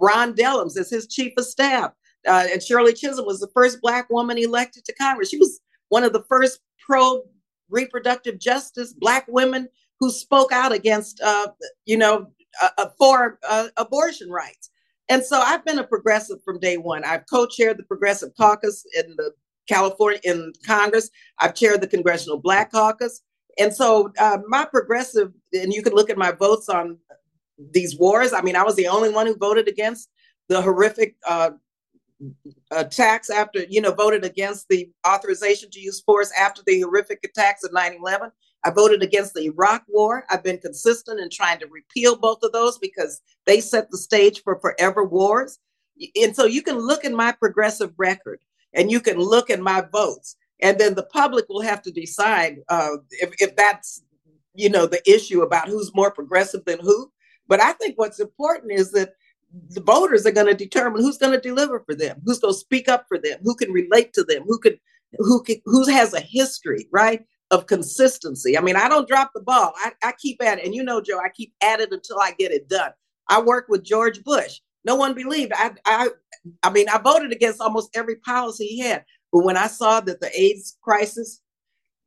Ron 0.00 0.34
Dellums 0.34 0.78
as 0.78 0.90
his 0.90 1.06
chief 1.06 1.32
of 1.36 1.44
staff. 1.44 1.92
Uh, 2.26 2.46
and 2.52 2.62
Shirley 2.62 2.92
Chisholm 2.92 3.26
was 3.26 3.40
the 3.40 3.50
first 3.54 3.80
Black 3.80 4.08
woman 4.10 4.38
elected 4.38 4.84
to 4.84 4.94
Congress. 4.94 5.30
She 5.30 5.38
was 5.38 5.60
one 5.88 6.04
of 6.04 6.12
the 6.12 6.24
first 6.28 6.60
pro 6.86 7.22
reproductive 7.70 8.38
justice 8.38 8.92
Black 8.92 9.26
women 9.28 9.68
who 10.00 10.10
spoke 10.10 10.52
out 10.52 10.72
against, 10.72 11.20
uh, 11.22 11.48
you 11.86 11.96
know, 11.96 12.26
uh, 12.60 12.68
uh 12.78 12.86
for 12.98 13.38
uh, 13.48 13.68
abortion 13.76 14.28
rights. 14.30 14.70
And 15.08 15.24
so 15.24 15.40
I've 15.40 15.64
been 15.64 15.78
a 15.78 15.86
progressive 15.86 16.42
from 16.44 16.60
day 16.60 16.76
one. 16.76 17.04
I've 17.04 17.26
co-chaired 17.28 17.78
the 17.78 17.82
Progressive 17.82 18.30
Caucus 18.36 18.84
in 18.96 19.16
the 19.16 19.32
California 19.68 20.20
in 20.22 20.52
Congress. 20.64 21.10
I've 21.40 21.54
chaired 21.54 21.80
the 21.80 21.88
Congressional 21.88 22.38
Black 22.38 22.70
Caucus. 22.70 23.20
And 23.60 23.74
so 23.74 24.10
uh, 24.18 24.38
my 24.48 24.64
progressive, 24.64 25.32
and 25.52 25.72
you 25.72 25.82
can 25.82 25.92
look 25.92 26.08
at 26.08 26.16
my 26.16 26.32
votes 26.32 26.70
on 26.70 26.96
these 27.72 27.98
wars. 27.98 28.32
I 28.32 28.40
mean, 28.40 28.56
I 28.56 28.62
was 28.62 28.74
the 28.74 28.88
only 28.88 29.10
one 29.10 29.26
who 29.26 29.36
voted 29.36 29.68
against 29.68 30.08
the 30.48 30.62
horrific 30.62 31.14
uh, 31.28 31.50
attacks 32.70 33.28
after, 33.28 33.64
you 33.68 33.82
know, 33.82 33.92
voted 33.92 34.24
against 34.24 34.66
the 34.68 34.90
authorization 35.06 35.70
to 35.70 35.80
use 35.80 36.00
force 36.00 36.32
after 36.38 36.62
the 36.66 36.80
horrific 36.80 37.20
attacks 37.22 37.62
of 37.62 37.72
9 37.74 37.98
11. 38.00 38.32
I 38.64 38.70
voted 38.70 39.02
against 39.02 39.34
the 39.34 39.44
Iraq 39.44 39.84
War. 39.88 40.24
I've 40.30 40.42
been 40.42 40.58
consistent 40.58 41.20
in 41.20 41.28
trying 41.28 41.58
to 41.60 41.66
repeal 41.66 42.16
both 42.16 42.38
of 42.42 42.52
those 42.52 42.78
because 42.78 43.20
they 43.44 43.60
set 43.60 43.90
the 43.90 43.98
stage 43.98 44.42
for 44.42 44.58
forever 44.58 45.04
wars. 45.04 45.58
And 46.20 46.34
so 46.34 46.46
you 46.46 46.62
can 46.62 46.78
look 46.78 47.04
at 47.04 47.12
my 47.12 47.32
progressive 47.32 47.92
record 47.98 48.40
and 48.72 48.90
you 48.90 49.00
can 49.00 49.18
look 49.18 49.50
at 49.50 49.60
my 49.60 49.82
votes 49.92 50.36
and 50.62 50.78
then 50.78 50.94
the 50.94 51.04
public 51.04 51.48
will 51.48 51.60
have 51.60 51.82
to 51.82 51.90
decide 51.90 52.58
uh, 52.68 52.96
if, 53.10 53.34
if 53.38 53.56
that's 53.56 54.02
you 54.54 54.68
know 54.68 54.86
the 54.86 55.02
issue 55.10 55.42
about 55.42 55.68
who's 55.68 55.94
more 55.94 56.10
progressive 56.10 56.64
than 56.64 56.78
who. 56.80 57.10
But 57.48 57.60
i 57.60 57.72
think 57.72 57.98
what's 57.98 58.20
important 58.20 58.72
is 58.72 58.92
that 58.92 59.14
the 59.70 59.80
voters 59.80 60.24
are 60.26 60.32
going 60.32 60.46
to 60.46 60.54
determine 60.54 61.02
who's 61.02 61.18
going 61.18 61.32
to 61.32 61.40
deliver 61.40 61.80
for 61.80 61.94
them 61.94 62.20
who's 62.24 62.38
going 62.38 62.54
to 62.54 62.58
speak 62.58 62.88
up 62.88 63.06
for 63.08 63.18
them 63.18 63.40
who 63.42 63.54
can 63.54 63.72
relate 63.72 64.12
to 64.12 64.22
them 64.22 64.44
who 64.46 64.58
could 64.58 64.78
who 65.18 65.42
can, 65.42 65.56
who 65.64 65.88
has 65.90 66.14
a 66.14 66.20
history 66.20 66.86
right 66.92 67.24
of 67.50 67.66
consistency. 67.66 68.56
I 68.56 68.60
mean 68.60 68.76
i 68.76 68.88
don't 68.88 69.08
drop 69.08 69.32
the 69.34 69.40
ball. 69.40 69.72
I, 69.76 69.92
I 70.02 70.12
keep 70.18 70.42
at 70.42 70.58
it. 70.58 70.64
And 70.64 70.74
you 70.74 70.84
know 70.84 71.00
joe 71.00 71.18
i 71.18 71.28
keep 71.28 71.52
at 71.62 71.80
it 71.80 71.92
until 71.92 72.20
i 72.20 72.32
get 72.38 72.52
it 72.52 72.68
done. 72.68 72.92
I 73.28 73.40
work 73.40 73.66
with 73.68 73.84
george 73.84 74.22
bush. 74.22 74.60
No 74.84 74.94
one 74.94 75.14
believed. 75.14 75.52
I 75.54 75.72
i 75.84 76.08
i 76.62 76.70
mean 76.70 76.88
i 76.88 76.98
voted 76.98 77.32
against 77.32 77.60
almost 77.60 77.96
every 77.96 78.16
policy 78.16 78.66
he 78.66 78.80
had 78.80 79.04
but 79.32 79.44
when 79.44 79.56
I 79.56 79.66
saw 79.66 80.00
that 80.00 80.20
the 80.20 80.30
AIDS 80.38 80.76
crisis, 80.82 81.40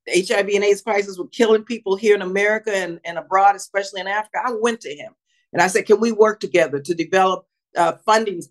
the 0.05 0.25
HIV 0.27 0.49
and 0.49 0.63
AIDS 0.63 0.81
crisis 0.81 1.17
were 1.17 1.27
killing 1.27 1.63
people 1.63 1.95
here 1.95 2.15
in 2.15 2.21
America 2.21 2.75
and, 2.75 2.99
and 3.05 3.17
abroad, 3.17 3.55
especially 3.55 4.01
in 4.01 4.07
Africa, 4.07 4.39
I 4.43 4.53
went 4.59 4.81
to 4.81 4.93
him 4.93 5.13
and 5.53 5.61
I 5.61 5.67
said, 5.67 5.85
Can 5.85 5.99
we 5.99 6.11
work 6.11 6.39
together 6.39 6.79
to 6.79 6.93
develop 6.93 7.45
uh, 7.77 7.93
funding 8.05 8.41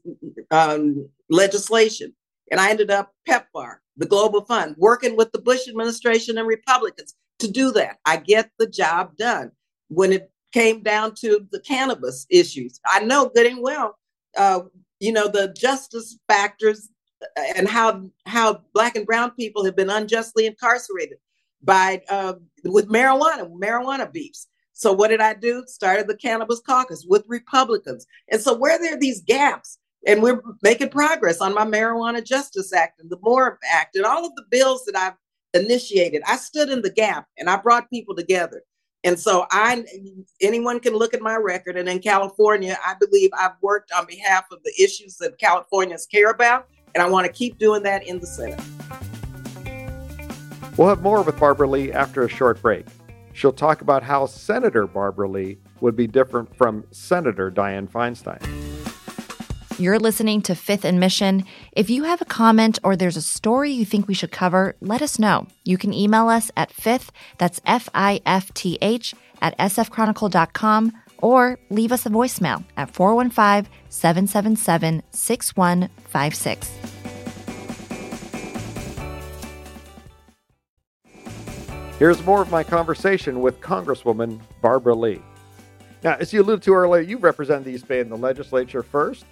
um, 0.50 1.08
legislation? 1.28 2.14
And 2.50 2.60
I 2.60 2.70
ended 2.70 2.90
up 2.90 3.12
PEPFAR, 3.28 3.76
the 3.96 4.06
Global 4.06 4.44
Fund, 4.44 4.76
working 4.78 5.16
with 5.16 5.32
the 5.32 5.40
Bush 5.40 5.68
administration 5.68 6.38
and 6.38 6.46
Republicans 6.46 7.14
to 7.40 7.50
do 7.50 7.72
that. 7.72 7.98
I 8.04 8.16
get 8.16 8.50
the 8.58 8.66
job 8.66 9.16
done. 9.16 9.52
When 9.88 10.12
it 10.12 10.30
came 10.52 10.82
down 10.82 11.14
to 11.16 11.46
the 11.50 11.60
cannabis 11.60 12.26
issues, 12.30 12.80
I 12.86 13.00
know 13.00 13.30
good 13.34 13.46
and 13.46 13.62
well, 13.62 13.98
uh, 14.36 14.60
you 15.00 15.12
know, 15.12 15.28
the 15.28 15.54
justice 15.58 16.18
factors 16.28 16.88
and 17.56 17.68
how 17.68 18.04
how 18.26 18.62
black 18.74 18.96
and 18.96 19.06
brown 19.06 19.30
people 19.32 19.64
have 19.64 19.76
been 19.76 19.90
unjustly 19.90 20.46
incarcerated 20.46 21.18
by 21.62 22.02
uh, 22.08 22.34
with 22.64 22.88
marijuana 22.88 23.50
marijuana 23.52 24.10
beefs. 24.10 24.48
So 24.72 24.92
what 24.92 25.08
did 25.08 25.20
i 25.20 25.34
do? 25.34 25.64
Started 25.66 26.08
the 26.08 26.16
cannabis 26.16 26.60
caucus 26.60 27.04
with 27.08 27.24
republicans. 27.28 28.06
And 28.30 28.40
so 28.40 28.56
where 28.56 28.78
there 28.78 28.94
are 28.94 29.00
these 29.00 29.22
gaps 29.22 29.78
and 30.06 30.22
we're 30.22 30.42
making 30.62 30.88
progress 30.88 31.40
on 31.40 31.54
my 31.54 31.64
marijuana 31.64 32.24
justice 32.24 32.72
act 32.72 33.00
and 33.00 33.10
the 33.10 33.18
more 33.22 33.58
act 33.70 33.94
and 33.94 34.04
all 34.04 34.26
of 34.26 34.34
the 34.34 34.44
bills 34.50 34.84
that 34.84 34.96
i've 34.96 35.14
initiated 35.54 36.22
i 36.26 36.36
stood 36.36 36.70
in 36.70 36.82
the 36.82 36.90
gap 36.90 37.26
and 37.38 37.48
i 37.48 37.56
brought 37.56 37.90
people 37.90 38.14
together. 38.14 38.62
And 39.04 39.18
so 39.18 39.46
i 39.50 39.84
anyone 40.40 40.80
can 40.80 40.94
look 40.94 41.14
at 41.14 41.20
my 41.22 41.36
record. 41.36 41.76
And 41.76 41.88
in 41.88 42.00
california 42.00 42.78
i 42.84 42.94
believe 42.98 43.30
i've 43.38 43.60
worked 43.60 43.92
on 43.92 44.06
behalf 44.06 44.44
of 44.50 44.62
the 44.64 44.72
issues 44.82 45.16
that 45.18 45.38
californians 45.38 46.06
care 46.06 46.30
about 46.30 46.66
and 46.94 47.02
I 47.02 47.08
want 47.08 47.26
to 47.26 47.32
keep 47.32 47.58
doing 47.58 47.82
that 47.84 48.06
in 48.06 48.20
the 48.20 48.26
Senate. 48.26 48.60
We'll 50.76 50.88
have 50.88 51.02
more 51.02 51.22
with 51.22 51.38
Barbara 51.38 51.68
Lee 51.68 51.92
after 51.92 52.24
a 52.24 52.28
short 52.28 52.60
break. 52.62 52.86
She'll 53.34 53.52
talk 53.52 53.80
about 53.80 54.02
how 54.02 54.26
Senator 54.26 54.86
Barbara 54.86 55.28
Lee 55.28 55.58
would 55.80 55.96
be 55.96 56.06
different 56.06 56.54
from 56.56 56.84
Senator 56.90 57.50
Dianne 57.50 57.90
Feinstein. 57.90 58.40
You're 59.78 59.98
listening 59.98 60.42
to 60.42 60.54
Fifth 60.54 60.84
and 60.84 61.00
Mission. 61.00 61.44
If 61.72 61.90
you 61.90 62.04
have 62.04 62.20
a 62.20 62.26
comment 62.26 62.78
or 62.84 62.94
there's 62.94 63.16
a 63.16 63.22
story 63.22 63.72
you 63.72 63.84
think 63.84 64.06
we 64.06 64.14
should 64.14 64.30
cover, 64.30 64.76
let 64.80 65.02
us 65.02 65.18
know. 65.18 65.46
You 65.64 65.78
can 65.78 65.92
email 65.92 66.28
us 66.28 66.50
at 66.56 66.70
fifth, 66.70 67.10
that's 67.38 67.60
F 67.66 67.88
I 67.94 68.20
F 68.24 68.52
T 68.54 68.78
H, 68.80 69.14
at 69.40 69.56
sfchronicle.com 69.58 70.92
or 71.22 71.58
leave 71.70 71.92
us 71.92 72.04
a 72.04 72.10
voicemail 72.10 72.62
at 72.76 72.94
415 72.94 73.72
777 73.88 75.02
6156. 75.10 76.70
Here's 81.98 82.24
more 82.26 82.42
of 82.42 82.50
my 82.50 82.64
conversation 82.64 83.40
with 83.40 83.60
Congresswoman 83.60 84.40
Barbara 84.60 84.94
Lee. 84.94 85.22
Now, 86.02 86.16
as 86.18 86.32
you 86.32 86.42
alluded 86.42 86.62
to 86.64 86.74
earlier, 86.74 87.00
you 87.00 87.16
represented 87.16 87.64
the 87.64 87.70
East 87.70 87.86
Bay 87.86 88.00
in 88.00 88.08
the 88.08 88.16
legislature 88.16 88.82
first 88.82 89.24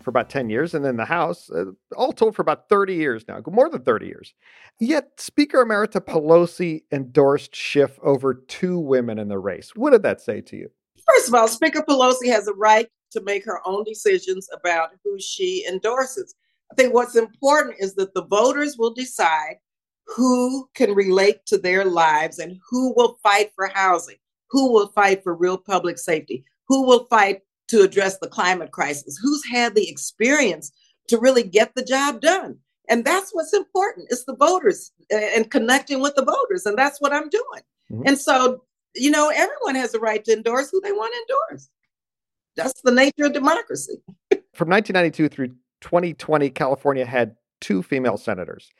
for 0.00 0.10
about 0.10 0.30
10 0.30 0.48
years, 0.48 0.72
and 0.72 0.82
then 0.82 0.96
the 0.96 1.04
House, 1.04 1.50
uh, 1.50 1.64
all 1.94 2.12
told 2.12 2.34
for 2.34 2.40
about 2.40 2.70
30 2.70 2.94
years 2.94 3.24
now, 3.28 3.42
more 3.48 3.68
than 3.68 3.82
30 3.82 4.06
years. 4.06 4.34
Yet 4.80 5.20
Speaker 5.20 5.62
Emerita 5.62 6.00
Pelosi 6.00 6.84
endorsed 6.90 7.54
Schiff 7.54 7.98
over 8.02 8.32
two 8.32 8.78
women 8.78 9.18
in 9.18 9.28
the 9.28 9.38
race. 9.38 9.72
What 9.74 9.90
did 9.90 10.04
that 10.04 10.22
say 10.22 10.40
to 10.40 10.56
you? 10.56 10.70
First 11.26 11.34
of 11.34 11.40
all, 11.40 11.48
Speaker 11.48 11.82
Pelosi 11.82 12.28
has 12.28 12.46
a 12.46 12.52
right 12.52 12.86
to 13.10 13.20
make 13.20 13.44
her 13.44 13.60
own 13.66 13.82
decisions 13.82 14.48
about 14.52 14.90
who 15.02 15.18
she 15.18 15.66
endorses. 15.66 16.36
I 16.70 16.76
think 16.76 16.94
what's 16.94 17.16
important 17.16 17.74
is 17.80 17.96
that 17.96 18.14
the 18.14 18.26
voters 18.26 18.76
will 18.78 18.94
decide 18.94 19.56
who 20.06 20.68
can 20.74 20.94
relate 20.94 21.44
to 21.46 21.58
their 21.58 21.84
lives 21.84 22.38
and 22.38 22.60
who 22.70 22.94
will 22.96 23.18
fight 23.24 23.50
for 23.56 23.66
housing, 23.74 24.18
who 24.50 24.72
will 24.72 24.92
fight 24.92 25.24
for 25.24 25.34
real 25.34 25.58
public 25.58 25.98
safety, 25.98 26.44
who 26.68 26.86
will 26.86 27.06
fight 27.06 27.40
to 27.70 27.82
address 27.82 28.18
the 28.18 28.28
climate 28.28 28.70
crisis, 28.70 29.18
who's 29.20 29.44
had 29.50 29.74
the 29.74 29.90
experience 29.90 30.70
to 31.08 31.18
really 31.18 31.42
get 31.42 31.74
the 31.74 31.82
job 31.82 32.20
done. 32.20 32.56
And 32.88 33.04
that's 33.04 33.32
what's 33.32 33.52
important. 33.52 34.06
It's 34.10 34.26
the 34.26 34.36
voters 34.36 34.92
and 35.10 35.50
connecting 35.50 36.00
with 36.00 36.14
the 36.14 36.24
voters. 36.24 36.66
And 36.66 36.78
that's 36.78 37.00
what 37.00 37.12
I'm 37.12 37.28
doing. 37.28 37.62
Mm-hmm. 37.90 38.02
And 38.06 38.16
so, 38.16 38.62
you 38.96 39.10
know, 39.10 39.30
everyone 39.34 39.74
has 39.74 39.94
a 39.94 40.00
right 40.00 40.24
to 40.24 40.32
endorse 40.32 40.70
who 40.70 40.80
they 40.80 40.92
want 40.92 41.12
to 41.12 41.34
endorse. 41.54 41.68
That's 42.56 42.80
the 42.82 42.92
nature 42.92 43.26
of 43.26 43.32
democracy. 43.32 43.94
From 44.54 44.70
1992 44.70 45.28
through 45.28 45.48
2020, 45.82 46.50
California 46.50 47.04
had 47.04 47.36
two 47.60 47.82
female 47.82 48.16
senators. 48.16 48.70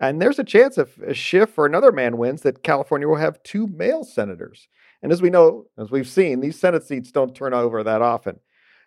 And 0.00 0.20
there's 0.20 0.38
a 0.38 0.44
chance 0.44 0.78
if 0.78 0.98
a 0.98 1.14
Schiff 1.14 1.58
or 1.58 1.66
another 1.66 1.92
man 1.92 2.16
wins 2.16 2.42
that 2.42 2.62
California 2.62 3.06
will 3.06 3.16
have 3.16 3.42
two 3.42 3.66
male 3.68 4.02
senators. 4.02 4.66
And 5.02 5.12
as 5.12 5.22
we 5.22 5.30
know, 5.30 5.66
as 5.78 5.90
we've 5.90 6.08
seen, 6.08 6.40
these 6.40 6.58
Senate 6.58 6.84
seats 6.84 7.12
don't 7.12 7.34
turn 7.34 7.54
over 7.54 7.82
that 7.82 8.02
often. 8.02 8.40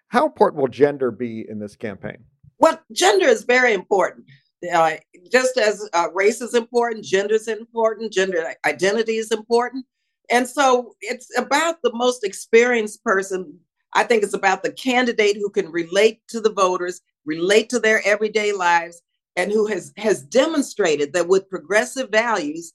How 0.09 0.25
important 0.25 0.61
will 0.61 0.67
gender 0.67 1.11
be 1.11 1.45
in 1.47 1.59
this 1.59 1.75
campaign? 1.75 2.17
Well, 2.59 2.79
gender 2.91 3.27
is 3.27 3.43
very 3.43 3.73
important. 3.73 4.25
Uh, 4.71 4.93
just 5.31 5.57
as 5.57 5.87
uh, 5.93 6.07
race 6.13 6.41
is 6.41 6.53
important, 6.53 7.03
gender 7.03 7.35
is 7.35 7.47
important, 7.47 8.13
gender 8.13 8.53
identity 8.65 9.17
is 9.17 9.31
important. 9.31 9.85
And 10.29 10.47
so 10.47 10.95
it's 11.01 11.29
about 11.37 11.77
the 11.83 11.93
most 11.93 12.23
experienced 12.23 13.03
person. 13.03 13.59
I 13.93 14.03
think 14.03 14.23
it's 14.23 14.33
about 14.33 14.63
the 14.63 14.71
candidate 14.71 15.37
who 15.37 15.49
can 15.49 15.71
relate 15.71 16.21
to 16.29 16.39
the 16.39 16.51
voters, 16.51 17.01
relate 17.25 17.69
to 17.69 17.79
their 17.79 18.01
everyday 18.05 18.51
lives, 18.51 19.01
and 19.35 19.51
who 19.51 19.67
has 19.67 19.93
has 19.97 20.23
demonstrated 20.23 21.13
that 21.13 21.27
with 21.27 21.49
progressive 21.49 22.09
values, 22.09 22.73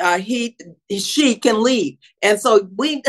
uh, 0.00 0.18
he 0.18 0.56
she 0.98 1.36
can 1.36 1.62
lead. 1.62 1.98
And 2.22 2.40
so 2.40 2.68
we, 2.76 3.02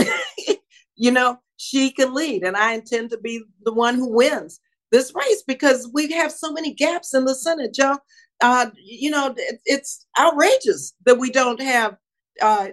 you 0.96 1.12
know, 1.12 1.40
she 1.58 1.92
can 1.92 2.14
lead, 2.14 2.44
and 2.44 2.56
I 2.58 2.74
intend 2.74 3.10
to 3.12 3.18
be 3.18 3.44
the 3.64 3.74
one 3.74 3.96
who 3.96 4.14
wins 4.14 4.60
this 4.92 5.14
race 5.14 5.44
because 5.46 5.90
we 5.94 6.12
have 6.12 6.32
so 6.32 6.52
many 6.52 6.74
gaps 6.74 7.14
in 7.14 7.26
the 7.26 7.36
Senate, 7.36 7.74
Joe. 7.74 7.98
Uh, 8.42 8.68
you 8.76 9.12
know, 9.12 9.34
it, 9.38 9.60
it's 9.66 10.06
outrageous 10.18 10.94
that 11.06 11.20
we 11.20 11.30
don't 11.30 11.62
have 11.62 11.98
uh, 12.42 12.70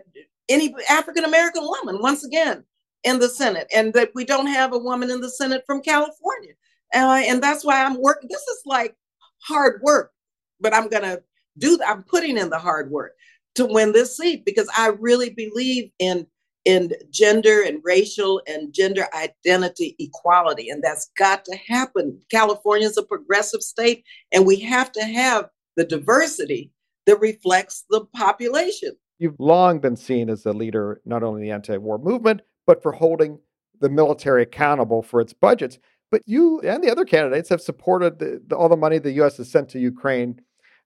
any 0.49 0.75
African 0.89 1.25
American 1.25 1.65
woman 1.65 2.01
once 2.01 2.25
again 2.25 2.65
in 3.05 3.19
the 3.19 3.29
Senate, 3.29 3.69
and 3.75 3.93
that 3.95 4.11
we 4.15 4.25
don't 4.25 4.47
have 4.47 4.73
a 4.73 4.79
woman 4.79 5.11
in 5.11 5.21
the 5.21 5.31
Senate 5.31 5.63
from 5.67 5.83
California. 5.83 6.53
Uh, 6.95 7.23
and 7.27 7.43
that's 7.43 7.65
why 7.65 7.85
I'm 7.85 8.01
working. 8.01 8.29
This 8.31 8.43
is 8.43 8.63
like 8.65 8.95
hard 9.43 9.81
work, 9.83 10.13
but 10.61 10.75
I'm 10.75 10.89
going 10.89 11.03
to 11.03 11.23
do, 11.59 11.79
I'm 11.87 12.03
putting 12.03 12.37
in 12.37 12.51
the 12.51 12.59
hard 12.59 12.91
work 12.91 13.13
to 13.57 13.67
win 13.67 13.93
this 13.93 14.17
seat 14.17 14.45
because 14.45 14.69
I 14.77 14.89
really 14.89 15.31
believe 15.31 15.91
in 15.99 16.27
in 16.67 16.91
gender 17.11 17.63
and 17.63 17.81
racial 17.85 18.43
and 18.49 18.75
gender 18.75 19.07
identity 19.15 19.95
equality 20.01 20.69
and 20.69 20.83
that's 20.83 21.13
got 21.17 21.45
to 21.45 21.57
happen. 21.57 22.21
California 22.29 22.89
is 22.89 22.97
a 22.97 23.05
progressive 23.05 23.63
state 23.63 24.03
and 24.33 24.45
we 24.45 24.59
have 24.59 24.91
to 24.91 25.05
have 25.05 25.49
the 25.77 25.85
diversity 25.85 26.73
that 27.07 27.21
reflects 27.21 27.85
the 27.89 28.05
population. 28.17 28.97
You've 29.19 29.41
long 29.41 29.81
been 29.81 29.97
seen 29.97 30.29
as 30.29 30.45
a 30.47 30.53
leader 30.53 31.01
not 31.05 31.23
only 31.23 31.43
in 31.43 31.49
the 31.49 31.55
anti-war 31.55 31.99
movement 31.99 32.43
but 32.67 32.83
for 32.83 32.93
holding 32.93 33.39
the 33.81 33.89
military 33.89 34.43
accountable 34.43 35.03
for 35.03 35.21
its 35.21 35.33
budgets. 35.33 35.79
But 36.11 36.23
you 36.27 36.61
and 36.61 36.83
the 36.83 36.91
other 36.91 37.05
candidates 37.05 37.49
have 37.49 37.61
supported 37.61 38.19
the, 38.19 38.43
the, 38.47 38.57
all 38.57 38.69
the 38.69 38.77
money 38.77 38.99
the 38.99 39.13
U.S. 39.13 39.37
has 39.39 39.51
sent 39.51 39.69
to 39.71 39.79
Ukraine 39.79 40.41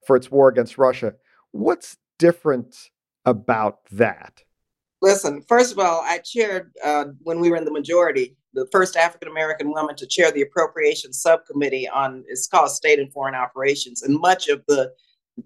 for 0.05 0.15
its 0.15 0.31
war 0.31 0.49
against 0.49 0.77
Russia. 0.77 1.13
What's 1.51 1.97
different 2.17 2.89
about 3.25 3.85
that? 3.91 4.43
Listen, 5.01 5.41
first 5.47 5.71
of 5.71 5.79
all, 5.79 6.01
I 6.03 6.19
chaired 6.19 6.71
uh, 6.83 7.05
when 7.23 7.39
we 7.39 7.49
were 7.49 7.57
in 7.57 7.65
the 7.65 7.71
majority, 7.71 8.35
the 8.53 8.67
first 8.71 8.95
African 8.95 9.29
American 9.29 9.71
woman 9.71 9.95
to 9.95 10.07
chair 10.07 10.31
the 10.31 10.41
appropriations 10.41 11.21
subcommittee 11.21 11.87
on 11.87 12.23
it's 12.27 12.47
called 12.47 12.69
State 12.69 12.99
and 12.99 13.11
Foreign 13.11 13.35
Operations, 13.35 14.03
and 14.03 14.19
much 14.19 14.47
of 14.47 14.63
the 14.67 14.91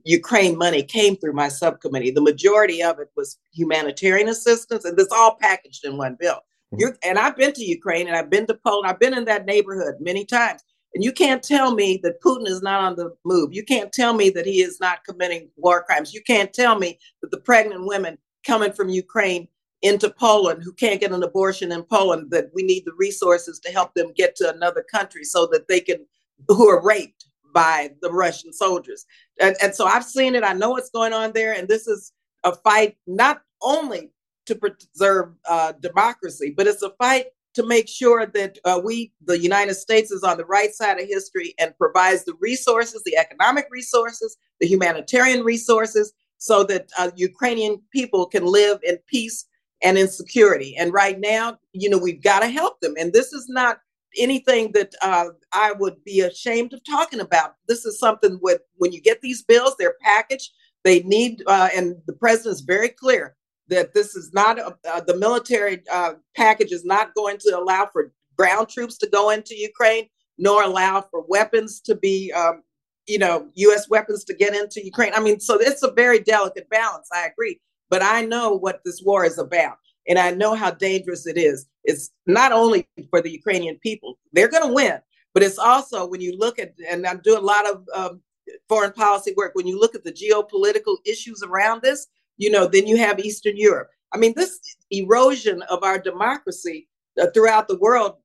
Ukraine 0.04 0.58
money 0.58 0.84
came 0.84 1.16
through 1.16 1.34
my 1.34 1.48
subcommittee. 1.48 2.12
The 2.12 2.22
majority 2.22 2.82
of 2.84 3.00
it 3.00 3.10
was 3.16 3.38
humanitarian 3.54 4.30
assistance, 4.30 4.86
and 4.86 4.98
this 4.98 5.08
all 5.12 5.38
packaged 5.40 5.86
in 5.86 5.98
one 5.98 6.18
bill. 6.20 6.36
Mm-hmm. 6.36 6.80
You're, 6.80 6.98
and 7.04 7.18
I've 7.20 7.36
been 7.36 7.54
to 7.54 7.64
Ukraine 7.64 8.08
and 8.08 8.16
I've 8.16 8.30
been 8.30 8.48
to 8.48 8.60
Poland. 8.66 8.90
I've 8.90 9.00
been 9.00 9.18
in 9.18 9.26
that 9.26 9.46
neighborhood 9.46 9.96
many 10.00 10.26
times. 10.26 10.62
And 10.94 11.04
you 11.04 11.12
can't 11.12 11.44
tell 11.44 11.76
me 11.76 12.00
that 12.04 12.22
Putin 12.22 12.48
is 12.48 12.62
not 12.62 12.82
on 12.82 12.96
the 12.96 13.14
move. 13.26 13.54
You 13.54 13.64
can't 13.64 13.92
tell 13.92 14.14
me 14.14 14.30
that 14.30 14.46
he 14.46 14.62
is 14.62 14.80
not 14.80 15.04
committing 15.04 15.50
war 15.58 15.84
crimes. 15.84 16.14
You 16.14 16.22
can't 16.24 16.54
tell 16.54 16.80
me 16.80 16.98
that 17.22 17.32
the 17.32 17.42
pregnant 17.42 17.86
women 17.86 18.18
coming 18.48 18.72
from 18.72 18.88
Ukraine 18.90 19.48
into 19.82 20.10
Poland 20.10 20.64
who 20.64 20.72
can't 20.72 21.02
get 21.02 21.12
an 21.12 21.22
abortion 21.22 21.74
in 21.74 21.84
Poland, 21.84 22.32
that 22.32 22.50
we 22.54 22.64
need 22.64 22.86
the 22.86 22.94
resources 22.98 23.60
to 23.60 23.72
help 23.72 23.94
them 23.94 24.14
get 24.16 24.36
to 24.38 24.54
another 24.54 24.86
country 24.90 25.26
so 25.26 25.48
that 25.52 25.68
they 25.68 25.82
can, 25.82 26.06
who 26.48 26.70
are 26.70 26.82
raped 26.82 27.25
by 27.56 27.90
the 28.02 28.12
Russian 28.12 28.52
soldiers. 28.52 29.06
And, 29.40 29.56
and 29.64 29.74
so 29.74 29.86
I've 29.86 30.04
seen 30.04 30.36
it. 30.36 30.44
I 30.44 30.54
know 30.54 30.72
what's 30.72 30.90
going 30.92 31.14
on 31.14 31.32
there. 31.32 31.54
And 31.54 31.68
this 31.68 31.88
is 31.88 32.12
a 32.44 32.54
fight 32.54 32.98
not 33.08 33.42
only 33.62 34.12
to 34.46 34.56
preserve 34.56 35.30
uh, 35.50 35.72
democracy, 35.80 36.54
but 36.56 36.68
it's 36.68 36.84
a 36.84 36.92
fight 37.00 37.28
to 37.56 37.66
make 37.66 37.88
sure 37.88 38.26
that 38.26 38.60
uh, 38.66 38.82
we, 38.84 39.14
the 39.24 39.40
United 39.40 39.76
States, 39.76 40.12
is 40.12 40.24
on 40.24 40.38
the 40.38 40.46
right 40.46 40.74
side 40.74 41.00
of 41.00 41.08
history 41.08 41.56
and 41.58 41.76
provides 41.78 42.26
the 42.26 42.36
resources, 42.42 43.02
the 43.06 43.18
economic 43.18 43.68
resources, 43.72 44.36
the 44.60 44.68
humanitarian 44.68 45.42
resources, 45.42 46.12
so 46.38 46.66
that 46.66 46.90
uh, 47.00 47.10
Ukrainian 47.16 47.82
people 47.94 48.26
can 48.26 48.46
live 48.46 48.80
in 48.84 48.98
peace 49.08 49.48
and 49.82 49.98
in 49.98 50.10
security. 50.10 50.76
And 50.78 50.92
right 50.92 51.18
now, 51.18 51.58
you 51.72 51.90
know, 51.90 51.98
we've 51.98 52.22
got 52.22 52.42
to 52.42 52.50
help 52.50 52.82
them. 52.82 52.96
And 53.00 53.14
this 53.14 53.32
is 53.32 53.48
not 53.48 53.80
anything 54.18 54.72
that 54.74 54.94
uh, 55.02 55.28
I 55.52 55.74
would 55.74 56.04
be 56.04 56.22
ashamed 56.22 56.74
of 56.74 56.82
talking 56.84 57.20
about. 57.20 57.56
This 57.68 57.86
is 57.86 58.00
something 58.00 58.40
with 58.42 58.62
when 58.78 58.92
you 58.92 59.02
get 59.02 59.22
these 59.22 59.44
bills, 59.44 59.76
they're 59.78 59.96
packaged. 60.02 60.52
They 60.84 61.02
need, 61.02 61.42
uh, 61.48 61.70
and 61.76 61.96
the 62.06 62.14
president 62.14 62.54
is 62.56 62.62
very 62.62 62.90
clear 62.90 63.36
that 63.70 63.94
this 63.94 64.16
is 64.16 64.32
not 64.34 64.60
a, 64.60 64.76
uh, 64.88 65.02
the 65.02 65.18
military 65.18 65.82
uh, 65.92 66.14
package 66.36 66.72
is 66.72 66.86
not 66.86 67.16
going 67.16 67.38
to 67.40 67.58
allow 67.58 67.90
for 67.92 68.12
ground 68.38 68.70
troops 68.70 68.98
to 69.00 69.10
go 69.10 69.32
into 69.32 69.56
Ukraine, 69.56 70.08
nor 70.38 70.64
allow 70.64 71.02
for 71.02 71.26
weapons 71.28 71.80
to 71.82 71.96
be, 71.96 72.32
um, 72.34 72.64
you 73.08 73.18
know, 73.18 73.50
U.S. 73.56 73.90
weapons 73.90 74.24
to 74.26 74.34
get 74.34 74.56
into 74.56 74.84
Ukraine. 74.84 75.14
I 75.16 75.20
mean, 75.20 75.40
so 75.40 75.58
it's 75.60 75.84
a 75.84 75.92
very 75.92 76.20
delicate 76.20 76.70
balance. 76.70 77.10
I 77.14 77.26
agree, 77.26 77.60
but 77.90 78.04
I 78.04 78.24
know 78.26 78.54
what 78.54 78.82
this 78.86 79.02
war 79.04 79.26
is 79.26 79.38
about, 79.38 79.78
and 80.08 80.20
I 80.20 80.32
know 80.32 80.54
how 80.54 80.72
dangerous 80.72 81.28
it 81.28 81.38
is. 81.38 81.68
It's 81.84 82.12
not 82.26 82.52
only 82.52 82.88
for 83.10 83.22
the 83.22 83.32
Ukrainian 83.32 83.78
people; 83.80 84.18
they're 84.34 84.48
going 84.48 84.68
to 84.68 84.74
win, 84.74 85.00
but 85.34 85.44
it's 85.44 85.58
also 85.58 86.08
when 86.08 86.22
you 86.22 86.38
look 86.38 86.60
at, 86.60 86.74
and 86.90 87.06
I 87.06 87.16
do 87.16 87.38
a 87.38 87.40
lot 87.40 87.70
of 87.70 87.84
um, 87.94 88.22
foreign 88.68 88.94
policy 88.94 89.34
work. 89.36 89.52
When 89.54 89.68
you 89.68 89.80
look 89.80 89.96
at 89.96 90.04
the 90.04 90.12
geopolitical 90.12 90.98
issues 91.06 91.44
around 91.44 91.82
this, 91.82 92.08
you 92.38 92.50
know, 92.50 92.68
then 92.68 92.88
you 92.88 92.98
have 92.98 93.20
Eastern 93.20 93.58
Europe. 93.58 93.90
I 94.14 94.18
mean, 94.18 94.34
this 94.36 94.60
erosion 94.92 95.62
of 95.64 95.84
our 95.84 96.00
democracy 96.00 96.88
uh, 97.20 97.28
throughout 97.34 97.68
the 97.68 97.78
world, 97.80 98.16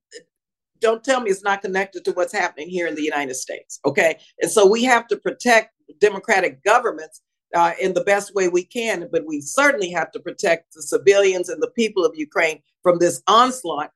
don't 0.79 1.03
tell 1.03 1.21
me 1.21 1.29
it's 1.29 1.43
not 1.43 1.61
connected 1.61 2.03
to 2.05 2.11
what's 2.13 2.33
happening 2.33 2.69
here 2.69 2.87
in 2.87 2.95
the 2.95 3.03
United 3.03 3.35
States. 3.35 3.79
Okay. 3.85 4.17
And 4.41 4.49
so 4.49 4.67
we 4.67 4.83
have 4.83 5.07
to 5.09 5.17
protect 5.17 5.73
democratic 5.99 6.63
governments 6.63 7.21
uh, 7.55 7.73
in 7.79 7.93
the 7.93 8.03
best 8.03 8.33
way 8.33 8.47
we 8.47 8.63
can, 8.63 9.07
but 9.11 9.25
we 9.25 9.41
certainly 9.41 9.89
have 9.91 10.11
to 10.11 10.19
protect 10.19 10.73
the 10.73 10.81
civilians 10.81 11.49
and 11.49 11.61
the 11.61 11.71
people 11.71 12.05
of 12.05 12.15
Ukraine 12.15 12.61
from 12.83 12.99
this 12.99 13.21
onslaught 13.27 13.91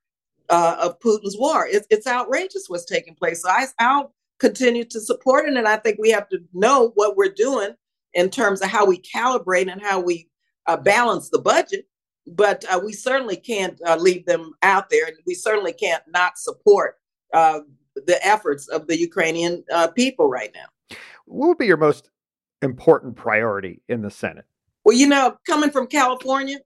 uh, 0.48 0.76
of 0.80 0.98
Putin's 1.00 1.36
war. 1.38 1.66
It's, 1.66 1.86
it's 1.90 2.06
outrageous 2.06 2.66
what's 2.68 2.84
taking 2.84 3.14
place. 3.14 3.42
So 3.42 3.48
I, 3.48 3.66
I'll 3.78 4.14
continue 4.38 4.84
to 4.84 5.00
support 5.00 5.48
it. 5.48 5.56
And 5.56 5.66
I 5.66 5.76
think 5.76 5.98
we 5.98 6.10
have 6.10 6.28
to 6.28 6.38
know 6.52 6.92
what 6.94 7.16
we're 7.16 7.32
doing 7.32 7.70
in 8.14 8.30
terms 8.30 8.62
of 8.62 8.68
how 8.68 8.86
we 8.86 9.00
calibrate 9.00 9.70
and 9.70 9.82
how 9.82 10.00
we 10.00 10.28
uh, 10.66 10.76
balance 10.76 11.30
the 11.30 11.38
budget. 11.38 11.86
But 12.26 12.64
uh, 12.68 12.80
we 12.84 12.92
certainly 12.92 13.36
can't 13.36 13.80
uh, 13.86 13.96
leave 13.96 14.26
them 14.26 14.52
out 14.62 14.90
there, 14.90 15.06
and 15.06 15.16
we 15.28 15.34
certainly 15.34 15.72
can't 15.72 16.02
not 16.08 16.38
support 16.38 16.96
uh, 17.32 17.60
the 17.94 18.18
efforts 18.26 18.66
of 18.66 18.88
the 18.88 18.98
Ukrainian 18.98 19.62
people 19.94 20.28
right 20.28 20.50
now. 20.52 20.96
What 21.26 21.48
would 21.48 21.58
be 21.58 21.66
your 21.66 21.76
most 21.76 22.10
important 22.62 23.16
priority 23.16 23.82
in 23.88 24.02
the 24.02 24.10
Senate? 24.10 24.44
Well, 24.84 24.96
you 24.96 25.06
know, 25.06 25.36
coming 25.46 25.70
from 25.70 25.86
California, 25.86 26.58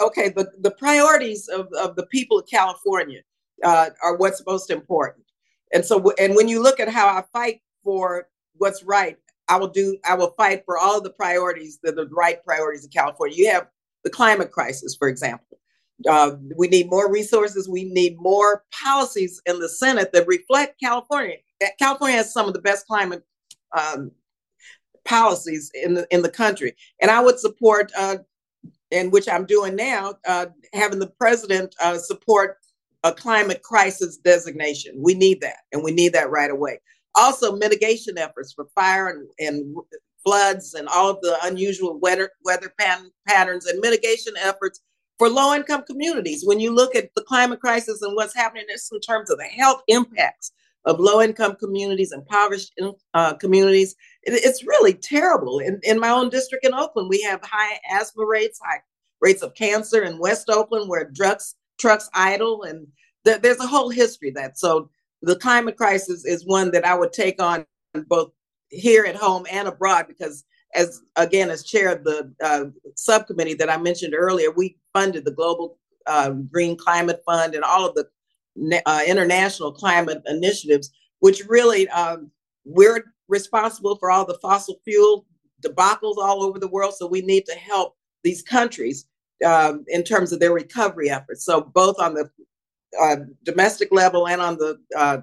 okay, 0.00 0.30
the, 0.30 0.50
the 0.60 0.72
priorities 0.72 1.48
of, 1.48 1.68
of 1.78 1.96
the 1.96 2.06
people 2.06 2.38
of 2.38 2.46
California 2.50 3.20
uh, 3.62 3.90
are 4.02 4.16
what's 4.16 4.42
most 4.46 4.70
important. 4.70 5.24
And 5.72 5.84
so, 5.84 6.12
and 6.18 6.34
when 6.34 6.48
you 6.48 6.62
look 6.62 6.80
at 6.80 6.88
how 6.88 7.06
I 7.06 7.22
fight 7.32 7.60
for 7.84 8.28
what's 8.54 8.82
right, 8.82 9.16
I 9.48 9.56
will 9.56 9.68
do, 9.68 9.96
I 10.04 10.14
will 10.14 10.34
fight 10.36 10.62
for 10.64 10.78
all 10.78 10.98
of 10.98 11.04
the 11.04 11.10
priorities, 11.10 11.78
the, 11.82 11.92
the 11.92 12.08
right 12.08 12.42
priorities 12.44 12.84
in 12.84 12.90
California. 12.90 13.36
You 13.36 13.50
have 13.50 13.68
the 14.04 14.10
climate 14.10 14.50
crisis, 14.50 14.96
for 14.98 15.08
example. 15.08 15.58
Uh, 16.08 16.36
we 16.56 16.68
need 16.68 16.88
more 16.90 17.10
resources. 17.10 17.68
We 17.68 17.84
need 17.84 18.16
more 18.18 18.64
policies 18.70 19.42
in 19.46 19.58
the 19.58 19.68
Senate 19.68 20.12
that 20.12 20.26
reflect 20.26 20.80
California. 20.80 21.36
California 21.78 22.16
has 22.16 22.32
some 22.32 22.46
of 22.46 22.52
the 22.52 22.60
best 22.60 22.86
climate 22.86 23.24
um, 23.76 24.12
policies 25.08 25.70
in 25.74 25.94
the 25.94 26.06
in 26.10 26.22
the 26.22 26.28
country, 26.28 26.74
and 27.00 27.10
I 27.10 27.20
would 27.20 27.38
support, 27.38 27.90
uh, 27.98 28.18
and 28.92 29.12
which 29.12 29.28
I'm 29.28 29.46
doing 29.46 29.74
now, 29.74 30.14
uh, 30.26 30.46
having 30.72 30.98
the 30.98 31.10
president 31.18 31.74
uh, 31.82 31.98
support 31.98 32.58
a 33.04 33.12
climate 33.12 33.62
crisis 33.62 34.18
designation. 34.18 34.94
We 34.98 35.14
need 35.14 35.40
that, 35.40 35.58
and 35.72 35.82
we 35.82 35.92
need 35.92 36.12
that 36.12 36.30
right 36.30 36.50
away. 36.50 36.80
Also, 37.14 37.56
mitigation 37.56 38.18
efforts 38.18 38.52
for 38.52 38.66
fire 38.74 39.08
and, 39.08 39.28
and 39.38 39.76
floods 40.24 40.74
and 40.74 40.88
all 40.88 41.10
of 41.10 41.20
the 41.22 41.36
unusual 41.42 41.98
weather 41.98 42.30
weather 42.44 42.72
patterns 43.26 43.66
and 43.66 43.80
mitigation 43.80 44.34
efforts 44.40 44.80
for 45.18 45.28
low 45.28 45.54
income 45.54 45.82
communities. 45.86 46.44
When 46.44 46.60
you 46.60 46.74
look 46.74 46.94
at 46.94 47.10
the 47.16 47.24
climate 47.24 47.60
crisis 47.60 48.02
and 48.02 48.14
what's 48.14 48.34
happening 48.34 48.66
in 48.68 49.00
terms 49.00 49.30
of 49.30 49.38
the 49.38 49.44
health 49.44 49.82
impacts 49.88 50.52
of 50.84 51.00
low 51.00 51.20
income 51.20 51.56
communities, 51.56 52.12
impoverished 52.12 52.72
uh, 53.14 53.34
communities, 53.34 53.94
it, 54.22 54.32
it's 54.44 54.64
really 54.64 54.94
terrible. 54.94 55.58
In, 55.58 55.80
in 55.82 55.98
my 55.98 56.10
own 56.10 56.30
district 56.30 56.64
in 56.64 56.74
Oakland, 56.74 57.08
we 57.08 57.20
have 57.22 57.40
high 57.42 57.78
asthma 57.90 58.24
rates, 58.24 58.60
high 58.64 58.80
rates 59.20 59.42
of 59.42 59.54
cancer 59.54 60.02
in 60.02 60.18
West 60.18 60.48
Oakland, 60.48 60.88
where 60.88 61.10
drugs 61.10 61.56
trucks 61.78 62.08
idle, 62.14 62.62
and 62.62 62.86
th- 63.24 63.40
there's 63.40 63.60
a 63.60 63.66
whole 63.66 63.90
history 63.90 64.30
that. 64.32 64.58
So 64.58 64.90
the 65.22 65.36
climate 65.36 65.76
crisis 65.76 66.24
is 66.24 66.46
one 66.46 66.70
that 66.72 66.84
I 66.84 66.94
would 66.94 67.12
take 67.12 67.40
on 67.42 67.66
both 68.06 68.32
here 68.70 69.04
at 69.04 69.16
home 69.16 69.46
and 69.50 69.66
abroad 69.66 70.06
because 70.06 70.44
as 70.74 71.00
again 71.16 71.50
as 71.50 71.64
chair 71.64 71.92
of 71.94 72.04
the 72.04 72.32
uh, 72.42 72.66
subcommittee 72.94 73.54
that 73.54 73.70
I 73.70 73.76
mentioned 73.78 74.14
earlier, 74.14 74.50
we 74.50 74.76
funded 74.92 75.24
the 75.24 75.32
Global 75.32 75.78
uh, 76.06 76.30
Green 76.30 76.76
Climate 76.76 77.22
Fund 77.24 77.54
and 77.54 77.64
all 77.64 77.86
of 77.86 77.94
the 77.94 78.06
uh, 78.86 79.02
international 79.06 79.72
climate 79.72 80.22
initiatives, 80.26 80.90
which 81.20 81.44
really 81.48 81.88
um, 81.88 82.30
we're 82.64 83.04
responsible 83.28 83.96
for 83.96 84.10
all 84.10 84.24
the 84.24 84.38
fossil 84.40 84.80
fuel 84.84 85.26
debacles 85.64 86.16
all 86.18 86.42
over 86.42 86.58
the 86.58 86.68
world. 86.68 86.94
So 86.94 87.06
we 87.06 87.22
need 87.22 87.44
to 87.46 87.54
help 87.54 87.96
these 88.22 88.42
countries 88.42 89.06
um, 89.44 89.84
in 89.88 90.02
terms 90.02 90.32
of 90.32 90.40
their 90.40 90.52
recovery 90.52 91.10
efforts. 91.10 91.44
So 91.44 91.60
both 91.60 91.98
on 92.00 92.14
the 92.14 92.30
uh, 93.00 93.16
domestic 93.44 93.92
level 93.92 94.28
and 94.28 94.40
on 94.40 94.56
the 94.56 94.78
uh, 94.96 95.18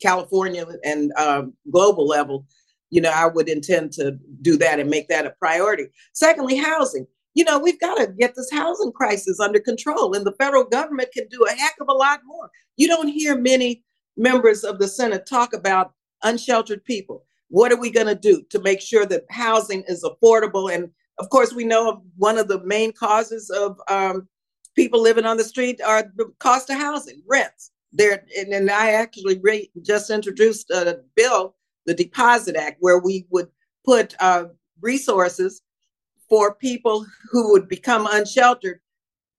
California 0.00 0.66
and 0.84 1.12
uh, 1.16 1.44
global 1.70 2.06
level, 2.06 2.46
you 2.90 3.00
know, 3.00 3.10
I 3.10 3.26
would 3.26 3.48
intend 3.48 3.92
to 3.94 4.18
do 4.42 4.56
that 4.58 4.78
and 4.78 4.88
make 4.90 5.08
that 5.08 5.26
a 5.26 5.30
priority. 5.30 5.86
Secondly, 6.12 6.56
housing. 6.56 7.06
You 7.36 7.44
know, 7.44 7.58
we've 7.58 7.78
got 7.78 7.96
to 7.96 8.06
get 8.06 8.34
this 8.34 8.50
housing 8.50 8.92
crisis 8.92 9.38
under 9.40 9.60
control, 9.60 10.14
and 10.14 10.24
the 10.26 10.32
federal 10.32 10.64
government 10.64 11.12
can 11.12 11.28
do 11.28 11.44
a 11.44 11.52
heck 11.52 11.74
of 11.82 11.88
a 11.90 11.92
lot 11.92 12.20
more. 12.24 12.50
You 12.78 12.88
don't 12.88 13.08
hear 13.08 13.38
many 13.38 13.84
members 14.16 14.64
of 14.64 14.78
the 14.78 14.88
Senate 14.88 15.26
talk 15.28 15.52
about 15.52 15.92
unsheltered 16.22 16.82
people. 16.86 17.26
What 17.48 17.72
are 17.72 17.78
we 17.78 17.90
going 17.90 18.06
to 18.06 18.14
do 18.14 18.42
to 18.48 18.58
make 18.62 18.80
sure 18.80 19.04
that 19.04 19.24
housing 19.28 19.84
is 19.86 20.02
affordable? 20.02 20.74
And 20.74 20.90
of 21.18 21.28
course, 21.28 21.52
we 21.52 21.64
know 21.64 22.02
one 22.16 22.38
of 22.38 22.48
the 22.48 22.64
main 22.64 22.90
causes 22.94 23.50
of 23.50 23.78
um, 23.88 24.26
people 24.74 25.02
living 25.02 25.26
on 25.26 25.36
the 25.36 25.44
street 25.44 25.78
are 25.82 26.10
the 26.16 26.32
cost 26.38 26.70
of 26.70 26.78
housing, 26.78 27.20
rents. 27.28 27.70
There, 27.92 28.24
and, 28.38 28.54
and 28.54 28.70
I 28.70 28.92
actually 28.92 29.38
re- 29.42 29.70
just 29.82 30.08
introduced 30.08 30.70
a 30.70 31.00
bill, 31.14 31.54
the 31.84 31.92
Deposit 31.92 32.56
Act, 32.56 32.78
where 32.80 32.98
we 32.98 33.26
would 33.28 33.48
put 33.84 34.14
uh, 34.20 34.46
resources 34.80 35.60
for 36.28 36.54
people 36.54 37.06
who 37.30 37.52
would 37.52 37.68
become 37.68 38.08
unsheltered 38.10 38.80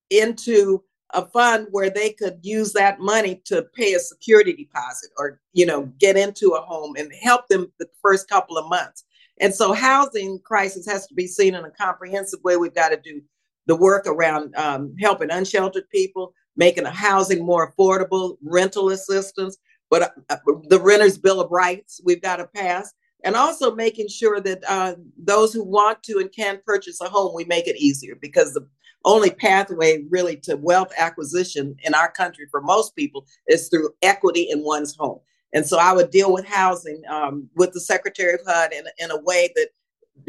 into 0.09 0.83
a 1.11 1.25
fund 1.25 1.67
where 1.71 1.89
they 1.89 2.11
could 2.11 2.39
use 2.41 2.73
that 2.73 2.99
money 2.99 3.41
to 3.45 3.63
pay 3.73 3.93
a 3.93 3.99
security 3.99 4.53
deposit 4.53 5.09
or 5.17 5.39
you 5.53 5.65
know 5.65 5.85
get 5.99 6.17
into 6.17 6.49
a 6.51 6.61
home 6.61 6.95
and 6.97 7.11
help 7.21 7.47
them 7.47 7.71
the 7.79 7.87
first 8.01 8.29
couple 8.29 8.57
of 8.57 8.69
months. 8.69 9.05
And 9.39 9.53
so 9.53 9.71
housing 9.71 10.39
crisis 10.39 10.85
has 10.87 11.05
to 11.07 11.13
be 11.13 11.27
seen 11.27 11.55
in 11.55 11.63
a 11.63 11.71
comprehensive 11.71 12.43
way. 12.43 12.57
We've 12.57 12.73
got 12.73 12.89
to 12.89 12.97
do 12.97 13.21
the 13.67 13.75
work 13.75 14.07
around 14.07 14.55
um, 14.55 14.95
helping 14.99 15.29
unsheltered 15.29 15.89
people, 15.89 16.33
making 16.55 16.85
housing 16.85 17.45
more 17.45 17.71
affordable, 17.71 18.37
rental 18.41 18.89
assistance, 18.89 19.57
but 19.89 20.13
uh, 20.29 20.37
the 20.69 20.79
Renters 20.79 21.17
Bill 21.17 21.39
of 21.39 21.51
Rights 21.51 22.01
we've 22.03 22.21
got 22.21 22.37
to 22.37 22.47
pass, 22.47 22.93
and 23.23 23.35
also 23.35 23.73
making 23.73 24.07
sure 24.07 24.39
that 24.41 24.63
uh, 24.67 24.95
those 25.17 25.53
who 25.53 25.63
want 25.63 26.03
to 26.03 26.19
and 26.19 26.31
can 26.31 26.59
purchase 26.65 27.01
a 27.01 27.09
home, 27.09 27.33
we 27.35 27.45
make 27.45 27.67
it 27.67 27.77
easier 27.77 28.15
because 28.21 28.53
the 28.53 28.67
only 29.05 29.31
pathway 29.31 30.03
really 30.09 30.35
to 30.35 30.55
wealth 30.57 30.91
acquisition 30.97 31.75
in 31.83 31.93
our 31.93 32.11
country 32.11 32.45
for 32.51 32.61
most 32.61 32.95
people 32.95 33.25
is 33.47 33.69
through 33.69 33.89
equity 34.01 34.47
in 34.49 34.63
one's 34.63 34.95
home. 34.95 35.19
And 35.53 35.65
so 35.65 35.77
I 35.79 35.93
would 35.93 36.11
deal 36.11 36.33
with 36.33 36.45
housing 36.45 37.01
um, 37.09 37.49
with 37.55 37.71
the 37.71 37.79
Secretary 37.79 38.33
of 38.33 38.41
HUD 38.45 38.73
in, 38.73 38.85
in 38.99 39.11
a 39.11 39.21
way 39.21 39.49
that 39.55 39.69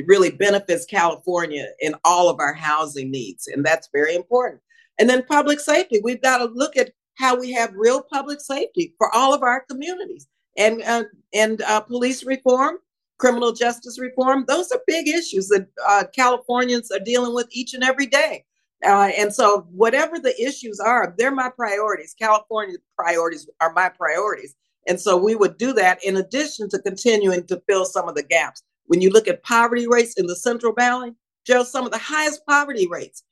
really 0.07 0.31
benefits 0.31 0.85
California 0.85 1.66
in 1.81 1.94
all 2.05 2.29
of 2.29 2.38
our 2.38 2.53
housing 2.53 3.11
needs. 3.11 3.48
And 3.48 3.64
that's 3.64 3.88
very 3.92 4.14
important. 4.14 4.61
And 4.98 5.09
then 5.11 5.24
public 5.24 5.61
safety. 5.61 6.01
We've 6.03 6.22
got 6.22 6.38
to 6.38 6.44
look 6.44 6.77
at 6.77 6.92
how 7.14 7.38
we 7.38 7.53
have 7.53 7.72
real 7.74 8.03
public 8.03 8.40
safety 8.40 8.94
for 8.96 9.12
all 9.14 9.35
of 9.35 9.42
our 9.42 9.64
communities 9.68 10.29
and, 10.56 10.82
uh, 10.82 11.04
and 11.34 11.62
uh, 11.62 11.80
police 11.80 12.24
reform, 12.24 12.78
criminal 13.18 13.52
justice 13.52 13.98
reform. 13.98 14.44
Those 14.48 14.70
are 14.72 14.80
big 14.87 15.08
issues 15.08 15.48
that 15.48 15.66
uh, 15.87 16.04
Californians 16.14 16.90
are 16.90 17.00
dealing 17.00 17.34
with 17.34 17.48
each 17.50 17.74
and 17.74 17.84
every 17.84 18.06
day. 18.06 18.44
Uh, 18.84 19.11
and 19.16 19.34
so, 19.34 19.66
whatever 19.72 20.20
the 20.20 20.40
issues 20.40 20.78
are, 20.78 21.14
they're 21.18 21.32
my 21.34 21.50
priorities. 21.50 22.14
California 22.16 22.76
priorities 22.96 23.48
are 23.61 23.72
my 23.72 23.88
priorities. 23.88 24.54
And 24.87 25.00
so, 25.00 25.16
we 25.16 25.34
would 25.34 25.58
do 25.58 25.72
that 25.72 26.02
in 26.04 26.16
addition 26.16 26.68
to 26.70 26.78
continuing 26.78 27.44
to 27.48 27.61
fill 27.68 27.84
some 27.84 28.08
of 28.08 28.14
the 28.14 28.22
gaps. 28.22 28.62
When 28.87 29.00
you 29.00 29.11
look 29.11 29.26
at 29.26 29.42
poverty 29.42 29.88
rates 29.88 30.14
in 30.16 30.26
the 30.26 30.37
Central 30.37 30.72
Valley, 30.72 31.12
Joe, 31.44 31.64
some 31.64 31.87
of 31.87 31.92
the 31.92 31.98
highest 31.98 32.46
poverty 32.46 32.87
rates 32.87 33.24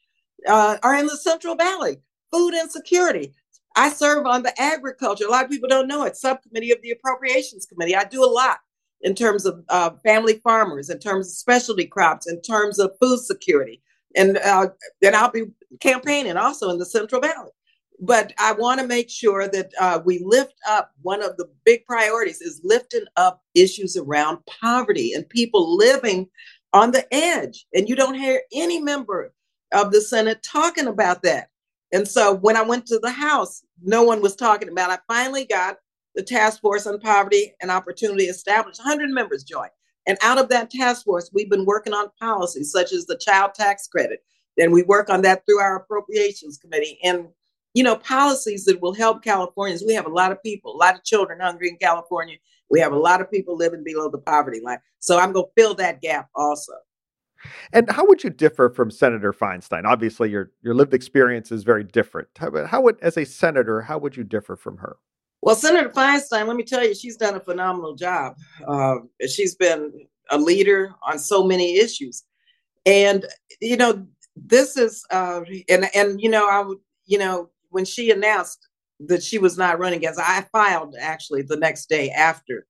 uh, 0.49 0.79
are 0.83 0.97
in 0.97 1.07
the 1.07 1.17
Central 1.17 1.55
Valley. 1.55 1.99
Food 2.33 2.55
insecurity. 2.55 3.33
I 3.77 3.91
serve 3.91 4.27
on 4.27 4.43
the 4.43 4.59
agriculture. 4.61 5.27
A 5.27 5.31
lot 5.31 5.45
of 5.45 5.51
people 5.51 5.69
don't 5.69 5.89
know 5.89 6.05
it. 6.05 6.17
Subcommittee 6.17 6.73
of 6.73 6.83
the 6.83 6.91
Appropriations 6.93 7.67
Committee. 7.67 7.95
I 7.95 8.05
do 8.05 8.25
a 8.25 8.27
lot 8.27 8.59
in 9.03 9.15
terms 9.15 9.45
of 9.45 9.63
uh, 9.69 9.91
family 10.05 10.41
farmers, 10.43 10.91
in 10.91 10.99
terms 10.99 11.29
of 11.29 11.35
specialty 11.35 11.87
crops, 11.87 12.27
in 12.27 12.41
terms 12.41 12.79
of 12.79 12.93
food 13.01 13.21
security, 13.21 13.83
and 14.17 14.39
uh, 14.39 14.69
then 15.03 15.15
I'll 15.15 15.31
be 15.31 15.45
campaigning 15.81 16.37
also 16.37 16.71
in 16.71 16.79
the 16.79 16.87
Central 16.87 17.21
Valley 17.21 17.51
but 18.01 18.33
I 18.39 18.53
want 18.53 18.81
to 18.81 18.87
make 18.87 19.11
sure 19.11 19.49
that 19.49 19.73
uh, 19.81 20.01
we 20.05 20.21
lift 20.25 20.55
up 20.69 20.93
one 21.03 21.23
of 21.23 21.37
the 21.37 21.49
big 21.65 21.85
priorities 21.87 22.41
is 22.41 22.61
lifting 22.65 23.05
up 23.17 23.43
issues 23.55 23.97
around 23.97 24.39
poverty 24.47 25.13
and 25.13 25.29
people 25.29 25.77
living 25.77 26.29
on 26.73 26.91
the 26.91 27.13
edge. 27.15 27.67
And 27.75 27.89
you 27.89 27.97
don't 27.97 28.15
hear 28.15 28.43
any 28.53 28.81
member 28.81 29.33
of 29.73 29.93
the 29.93 30.01
Senate 30.01 30.43
talking 30.43 30.87
about 30.87 31.23
that. 31.23 31.49
And 31.93 32.07
so 32.07 32.35
when 32.35 32.57
I 32.57 32.63
went 32.63 32.87
to 32.87 32.99
the 32.99 33.11
House, 33.11 33.63
no 33.83 34.03
one 34.03 34.21
was 34.21 34.37
talking 34.37 34.69
about. 34.69 34.91
It. 34.91 35.01
I 35.09 35.15
finally 35.15 35.45
got 35.45 35.77
the 36.15 36.23
task 36.23 36.61
force 36.61 36.87
on 36.87 36.99
poverty 37.01 37.55
and 37.61 37.71
opportunity 37.71 38.25
established. 38.25 38.81
100 38.81 39.11
members 39.11 39.45
joined. 39.45 39.71
And 40.07 40.19
out 40.23 40.39
of 40.39 40.49
that 40.51 40.71
task 40.71 41.05
force, 41.05 41.31
we've 41.33 41.51
been 41.51 41.65
working 41.65 41.93
on 41.93 42.11
policies 42.21 42.71
such 42.71 42.93
as 42.93 43.07
the 43.07 43.19
child 43.19 43.55
tax 43.55 43.87
credit. 43.87 44.21
And 44.59 44.73
we 44.73 44.83
work 44.83 45.11
on 45.11 45.23
that 45.23 45.45
through 45.45 45.61
our 45.61 45.77
appropriations 45.77 46.59
committee. 46.59 46.99
And 47.03 47.29
you 47.77 47.83
know, 47.83 47.97
policies 47.97 48.65
that 48.65 48.81
will 48.81 48.95
help 48.95 49.23
Californians. 49.23 49.85
We 49.87 49.93
have 49.93 50.07
a 50.07 50.11
lot 50.11 50.33
of 50.33 50.43
people, 50.43 50.75
a 50.75 50.79
lot 50.79 50.95
of 50.95 51.05
children 51.05 51.41
hungry 51.41 51.69
in 51.69 51.77
California. 51.77 52.39
We 52.71 52.81
have 52.81 52.93
a 52.93 52.99
lot 52.99 53.21
of 53.21 53.31
people 53.31 53.55
living 53.55 53.85
below 53.85 54.09
the 54.09 54.17
poverty 54.17 54.63
line. 54.65 54.79
So 54.99 55.19
I'm 55.19 55.31
going 55.33 55.45
to 55.45 55.63
fill 55.63 55.75
that 55.75 56.01
gap 56.01 56.31
also. 56.35 56.73
And 57.73 57.91
how 57.91 58.07
would 58.07 58.25
you 58.25 58.31
differ 58.31 58.69
from 58.71 58.91
Senator 58.91 59.33
Feinstein? 59.33 59.85
Obviously, 59.85 60.31
your 60.31 60.53
your 60.63 60.75
lived 60.75 60.95
experience 60.95 61.53
is 61.53 61.65
very 61.65 61.85
different. 61.85 62.29
How, 62.37 62.67
how 62.67 62.81
would, 62.83 62.99
as 63.01 63.17
a 63.17 63.25
senator, 63.25 63.81
how 63.81 63.99
would 63.99 64.17
you 64.17 64.25
differ 64.25 64.57
from 64.57 64.79
her? 64.79 64.97
Well, 65.43 65.55
Senator 65.55 65.91
Feinstein, 65.91 66.47
let 66.47 66.57
me 66.57 66.65
tell 66.65 66.85
you, 66.85 66.95
she's 66.95 67.17
done 67.17 67.35
a 67.35 67.41
phenomenal 67.41 67.95
job. 67.95 68.37
Uh, 68.67 68.97
she's 69.29 69.55
been 69.55 69.93
a 70.31 70.39
leader 70.39 70.93
on 71.07 71.19
so 71.19 71.45
many 71.45 71.79
issues, 71.79 72.25
and 72.85 73.25
you 73.61 73.77
know, 73.77 74.07
this 74.35 74.77
is 74.77 75.05
uh, 75.11 75.43
and 75.69 75.89
and 75.95 76.21
you 76.21 76.31
know, 76.31 76.49
I 76.49 76.61
would 76.63 76.79
you 77.07 77.19
know, 77.19 77.51
when 77.71 77.85
she 77.85 78.11
announced 78.11 78.69
that 79.01 79.23
she 79.23 79.39
was 79.39 79.57
not 79.57 79.79
running 79.79 80.07
as 80.07 80.19
I 80.19 80.45
filed 80.53 80.97
actually 81.01 81.43
the 81.43 81.57
next 81.57 81.89
day 81.89 82.11
after 82.11 82.67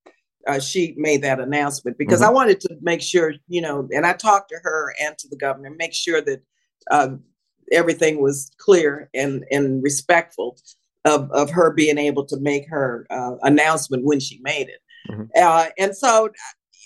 uh, 0.47 0.61
she 0.61 0.95
made 0.97 1.23
that 1.23 1.41
announcement 1.41 1.99
because 1.99 2.21
mm-hmm. 2.21 2.31
I 2.31 2.35
wanted 2.35 2.61
to 2.61 2.77
make 2.81 3.03
sure, 3.03 3.35
you 3.49 3.61
know, 3.61 3.89
and 3.93 4.07
I 4.07 4.13
talked 4.13 4.51
to 4.51 4.59
her 4.63 4.95
and 5.01 5.17
to 5.19 5.29
the 5.29 5.37
governor, 5.37 5.71
make 5.71 5.95
sure 5.95 6.21
that 6.23 6.43
uh, 6.91 7.17
everything 7.73 8.21
was 8.21 8.51
clear 8.59 9.11
and 9.15 9.45
and 9.51 9.83
respectful 9.83 10.59
of, 11.05 11.31
of 11.31 11.51
her 11.51 11.73
being 11.73 11.99
able 11.99 12.25
to 12.27 12.39
make 12.39 12.69
her 12.69 13.07
uh, 13.11 13.37
announcement 13.43 14.05
when 14.05 14.21
she 14.21 14.41
made 14.43 14.69
it. 14.69 14.81
Mm-hmm. 15.11 15.25
Uh, 15.37 15.67
and 15.79 15.97
so, 15.97 16.31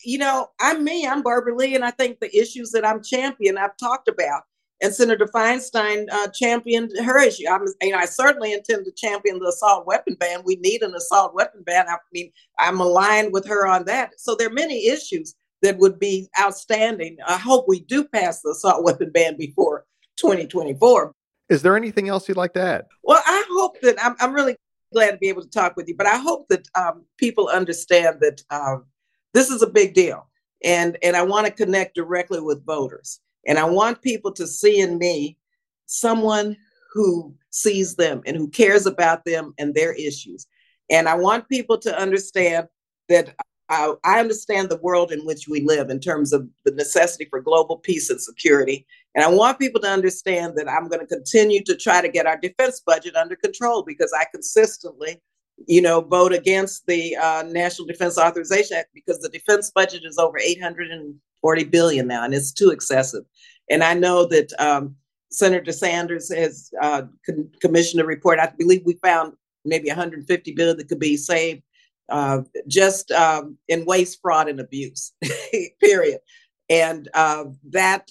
you 0.04 0.18
know, 0.18 0.48
I'm 0.60 0.84
me, 0.84 1.06
I'm 1.06 1.22
Barbara 1.22 1.56
Lee, 1.56 1.74
and 1.74 1.84
I 1.84 1.90
think 1.90 2.20
the 2.20 2.34
issues 2.36 2.70
that 2.72 2.86
I'm 2.86 3.02
champion, 3.02 3.58
I've 3.58 3.76
talked 3.78 4.08
about. 4.08 4.42
And 4.82 4.94
Senator 4.94 5.26
Feinstein 5.26 6.06
uh, 6.10 6.28
championed 6.28 6.92
her 7.04 7.18
issue. 7.18 7.44
I'm, 7.50 7.66
you 7.82 7.90
know, 7.90 7.98
I 7.98 8.06
certainly 8.06 8.54
intend 8.54 8.86
to 8.86 8.92
champion 8.92 9.38
the 9.38 9.48
assault 9.48 9.86
weapon 9.86 10.16
ban. 10.18 10.40
We 10.44 10.56
need 10.56 10.82
an 10.82 10.94
assault 10.94 11.34
weapon 11.34 11.62
ban. 11.64 11.86
I 11.88 11.96
mean, 12.12 12.32
I'm 12.58 12.80
aligned 12.80 13.32
with 13.32 13.46
her 13.46 13.66
on 13.66 13.84
that. 13.84 14.18
So 14.18 14.34
there 14.34 14.48
are 14.48 14.52
many 14.52 14.88
issues 14.88 15.34
that 15.62 15.76
would 15.78 15.98
be 15.98 16.28
outstanding. 16.40 17.18
I 17.26 17.36
hope 17.36 17.66
we 17.68 17.80
do 17.80 18.04
pass 18.04 18.40
the 18.40 18.50
assault 18.50 18.82
weapon 18.82 19.10
ban 19.10 19.36
before 19.36 19.84
2024. 20.16 21.12
Is 21.50 21.62
there 21.62 21.76
anything 21.76 22.08
else 22.08 22.28
you'd 22.28 22.36
like 22.36 22.54
to 22.54 22.62
add? 22.62 22.86
Well, 23.02 23.22
I 23.26 23.44
hope 23.50 23.80
that 23.82 24.02
I'm, 24.02 24.16
I'm 24.20 24.32
really 24.32 24.56
glad 24.94 25.10
to 25.10 25.18
be 25.18 25.28
able 25.28 25.42
to 25.42 25.50
talk 25.50 25.76
with 25.76 25.88
you, 25.88 25.96
but 25.96 26.06
I 26.06 26.16
hope 26.16 26.48
that 26.48 26.66
um, 26.74 27.04
people 27.18 27.48
understand 27.48 28.20
that 28.20 28.42
um, 28.50 28.86
this 29.34 29.50
is 29.50 29.60
a 29.60 29.66
big 29.66 29.92
deal. 29.92 30.26
And, 30.64 30.96
and 31.02 31.16
I 31.16 31.22
want 31.22 31.46
to 31.46 31.52
connect 31.52 31.96
directly 31.96 32.40
with 32.40 32.64
voters. 32.64 33.20
And 33.46 33.58
I 33.58 33.64
want 33.64 34.02
people 34.02 34.32
to 34.32 34.46
see 34.46 34.80
in 34.80 34.98
me 34.98 35.38
someone 35.86 36.56
who 36.92 37.34
sees 37.50 37.96
them 37.96 38.22
and 38.26 38.36
who 38.36 38.48
cares 38.48 38.86
about 38.86 39.24
them 39.24 39.54
and 39.58 39.74
their 39.74 39.92
issues. 39.92 40.46
And 40.88 41.08
I 41.08 41.14
want 41.14 41.48
people 41.48 41.78
to 41.78 41.98
understand 41.98 42.68
that 43.08 43.34
I, 43.68 43.94
I 44.04 44.18
understand 44.18 44.68
the 44.68 44.78
world 44.78 45.12
in 45.12 45.20
which 45.20 45.46
we 45.48 45.60
live 45.60 45.90
in 45.90 46.00
terms 46.00 46.32
of 46.32 46.48
the 46.64 46.72
necessity 46.72 47.26
for 47.30 47.40
global 47.40 47.78
peace 47.78 48.10
and 48.10 48.20
security. 48.20 48.86
And 49.14 49.24
I 49.24 49.28
want 49.28 49.60
people 49.60 49.80
to 49.82 49.88
understand 49.88 50.54
that 50.56 50.68
I'm 50.68 50.88
going 50.88 51.00
to 51.00 51.06
continue 51.06 51.62
to 51.64 51.76
try 51.76 52.02
to 52.02 52.08
get 52.08 52.26
our 52.26 52.36
defense 52.36 52.80
budget 52.84 53.14
under 53.14 53.36
control 53.36 53.84
because 53.84 54.12
I 54.12 54.24
consistently, 54.32 55.20
you 55.66 55.82
know, 55.82 56.00
vote 56.00 56.32
against 56.32 56.86
the 56.86 57.16
uh, 57.16 57.44
National 57.46 57.86
Defense 57.86 58.18
Authorization 58.18 58.76
Act 58.76 58.90
because 58.94 59.20
the 59.20 59.28
defense 59.28 59.70
budget 59.70 60.02
is 60.04 60.18
over 60.18 60.38
840 60.38 61.64
billion 61.64 62.06
now, 62.06 62.24
and 62.24 62.34
it's 62.34 62.52
too 62.52 62.70
excessive. 62.70 63.24
And 63.68 63.84
I 63.84 63.94
know 63.94 64.26
that 64.26 64.52
um, 64.58 64.96
Senator 65.30 65.72
Sanders 65.72 66.32
has 66.32 66.70
uh, 66.82 67.02
con- 67.24 67.50
commissioned 67.60 68.02
a 68.02 68.06
report. 68.06 68.38
I 68.38 68.52
believe 68.58 68.82
we 68.84 68.98
found 69.02 69.34
maybe 69.64 69.88
150 69.88 70.52
billion 70.52 70.76
that 70.76 70.88
could 70.88 70.98
be 70.98 71.16
saved 71.16 71.62
uh, 72.08 72.42
just 72.66 73.10
um, 73.12 73.56
in 73.68 73.84
waste, 73.84 74.18
fraud, 74.20 74.48
and 74.48 74.60
abuse, 74.60 75.12
period. 75.80 76.20
And 76.68 77.08
uh, 77.14 77.44
that 77.70 78.10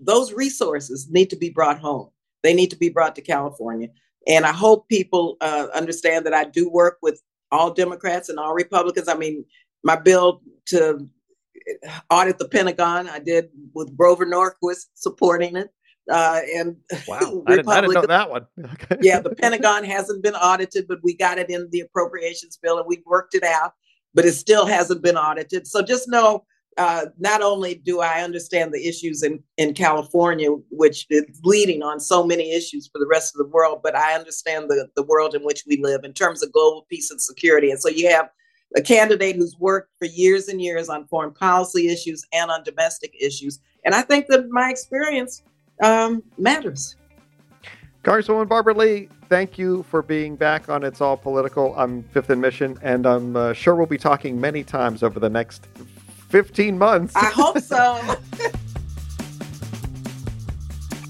those 0.00 0.32
resources 0.32 1.08
need 1.10 1.30
to 1.30 1.36
be 1.36 1.50
brought 1.50 1.78
home. 1.78 2.10
They 2.42 2.54
need 2.54 2.70
to 2.70 2.76
be 2.76 2.90
brought 2.90 3.14
to 3.16 3.22
California. 3.22 3.88
And 4.26 4.46
I 4.46 4.52
hope 4.52 4.88
people 4.88 5.36
uh, 5.40 5.66
understand 5.74 6.24
that 6.26 6.34
I 6.34 6.44
do 6.44 6.70
work 6.70 6.98
with 7.02 7.20
all 7.52 7.72
Democrats 7.72 8.28
and 8.28 8.38
all 8.38 8.54
Republicans. 8.54 9.08
I 9.08 9.14
mean, 9.14 9.44
my 9.82 9.96
bill 9.96 10.40
to 10.66 11.08
audit 12.10 12.38
the 12.38 12.48
Pentagon, 12.48 13.08
I 13.08 13.18
did 13.18 13.48
with 13.74 13.96
Grover 13.96 14.26
Norquist 14.26 14.86
supporting 14.94 15.56
it. 15.56 15.70
Uh, 16.10 16.40
and 16.54 16.76
wow, 17.08 17.42
I 17.46 17.56
didn't, 17.56 17.68
I 17.68 17.80
didn't, 17.80 17.94
know 17.94 18.06
that 18.06 18.30
one. 18.30 18.46
Okay. 18.74 18.96
yeah, 19.00 19.20
the 19.20 19.34
Pentagon 19.34 19.84
hasn't 19.84 20.22
been 20.22 20.34
audited, 20.34 20.86
but 20.88 20.98
we 21.02 21.16
got 21.16 21.38
it 21.38 21.50
in 21.50 21.68
the 21.70 21.80
appropriations 21.80 22.58
bill 22.62 22.78
and 22.78 22.86
we 22.86 23.02
worked 23.06 23.34
it 23.34 23.44
out, 23.44 23.72
but 24.12 24.24
it 24.24 24.32
still 24.32 24.66
hasn't 24.66 25.02
been 25.02 25.16
audited. 25.16 25.66
So 25.66 25.82
just 25.82 26.08
know, 26.08 26.44
uh, 26.76 27.06
not 27.18 27.42
only 27.42 27.74
do 27.74 28.00
I 28.00 28.22
understand 28.22 28.72
the 28.72 28.86
issues 28.86 29.22
in, 29.22 29.42
in 29.56 29.74
California, 29.74 30.50
which 30.70 31.06
is 31.10 31.40
leading 31.42 31.82
on 31.82 32.00
so 32.00 32.24
many 32.24 32.52
issues 32.52 32.88
for 32.88 32.98
the 32.98 33.06
rest 33.06 33.34
of 33.34 33.38
the 33.38 33.50
world, 33.50 33.80
but 33.82 33.94
I 33.94 34.14
understand 34.14 34.68
the, 34.68 34.88
the 34.96 35.02
world 35.02 35.34
in 35.34 35.42
which 35.42 35.64
we 35.66 35.80
live 35.82 36.04
in 36.04 36.12
terms 36.12 36.42
of 36.42 36.52
global 36.52 36.86
peace 36.88 37.10
and 37.10 37.20
security. 37.20 37.70
And 37.70 37.80
so 37.80 37.88
you 37.88 38.08
have 38.08 38.28
a 38.76 38.82
candidate 38.82 39.36
who's 39.36 39.56
worked 39.58 39.90
for 39.98 40.06
years 40.06 40.48
and 40.48 40.60
years 40.60 40.88
on 40.88 41.06
foreign 41.06 41.32
policy 41.32 41.88
issues 41.88 42.24
and 42.32 42.50
on 42.50 42.64
domestic 42.64 43.14
issues. 43.20 43.60
And 43.84 43.94
I 43.94 44.02
think 44.02 44.26
that 44.28 44.48
my 44.50 44.70
experience 44.70 45.42
um, 45.82 46.22
matters. 46.38 46.96
Congresswoman 48.02 48.48
Barbara 48.48 48.74
Lee, 48.74 49.08
thank 49.28 49.56
you 49.56 49.82
for 49.84 50.02
being 50.02 50.36
back 50.36 50.68
on 50.68 50.84
It's 50.84 51.00
All 51.00 51.16
Political. 51.16 51.74
I'm 51.74 52.02
Fifth 52.02 52.28
and 52.30 52.40
Mission, 52.40 52.78
and 52.82 53.06
I'm 53.06 53.34
uh, 53.34 53.52
sure 53.54 53.74
we'll 53.74 53.86
be 53.86 53.96
talking 53.96 54.38
many 54.38 54.62
times 54.62 55.02
over 55.02 55.18
the 55.18 55.30
next 55.30 55.68
15 56.34 56.76
months. 56.76 57.14
I 57.14 57.26
hope 57.26 57.60
so. 57.60 58.00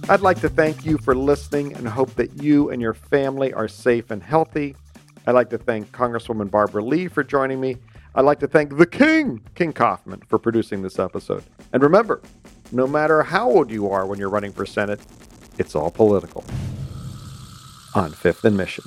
I'd 0.10 0.20
like 0.20 0.38
to 0.42 0.50
thank 0.50 0.84
you 0.84 0.98
for 0.98 1.14
listening 1.14 1.72
and 1.76 1.88
hope 1.88 2.14
that 2.16 2.42
you 2.42 2.68
and 2.68 2.82
your 2.82 2.92
family 2.92 3.50
are 3.54 3.66
safe 3.66 4.10
and 4.10 4.22
healthy. 4.22 4.76
I'd 5.26 5.32
like 5.32 5.48
to 5.48 5.56
thank 5.56 5.90
Congresswoman 5.92 6.50
Barbara 6.50 6.84
Lee 6.84 7.08
for 7.08 7.24
joining 7.24 7.58
me. 7.58 7.78
I'd 8.14 8.26
like 8.26 8.38
to 8.40 8.46
thank 8.46 8.76
the 8.76 8.84
King, 8.84 9.40
King 9.54 9.72
Kaufman, 9.72 10.20
for 10.28 10.38
producing 10.38 10.82
this 10.82 10.98
episode. 10.98 11.42
And 11.72 11.82
remember, 11.82 12.20
no 12.70 12.86
matter 12.86 13.22
how 13.22 13.50
old 13.50 13.70
you 13.70 13.88
are 13.88 14.04
when 14.04 14.18
you're 14.18 14.28
running 14.28 14.52
for 14.52 14.66
Senate, 14.66 15.00
it's 15.56 15.74
all 15.74 15.90
political. 15.90 16.44
On 17.94 18.12
Fifth 18.12 18.44
and 18.44 18.58
Mission. 18.58 18.84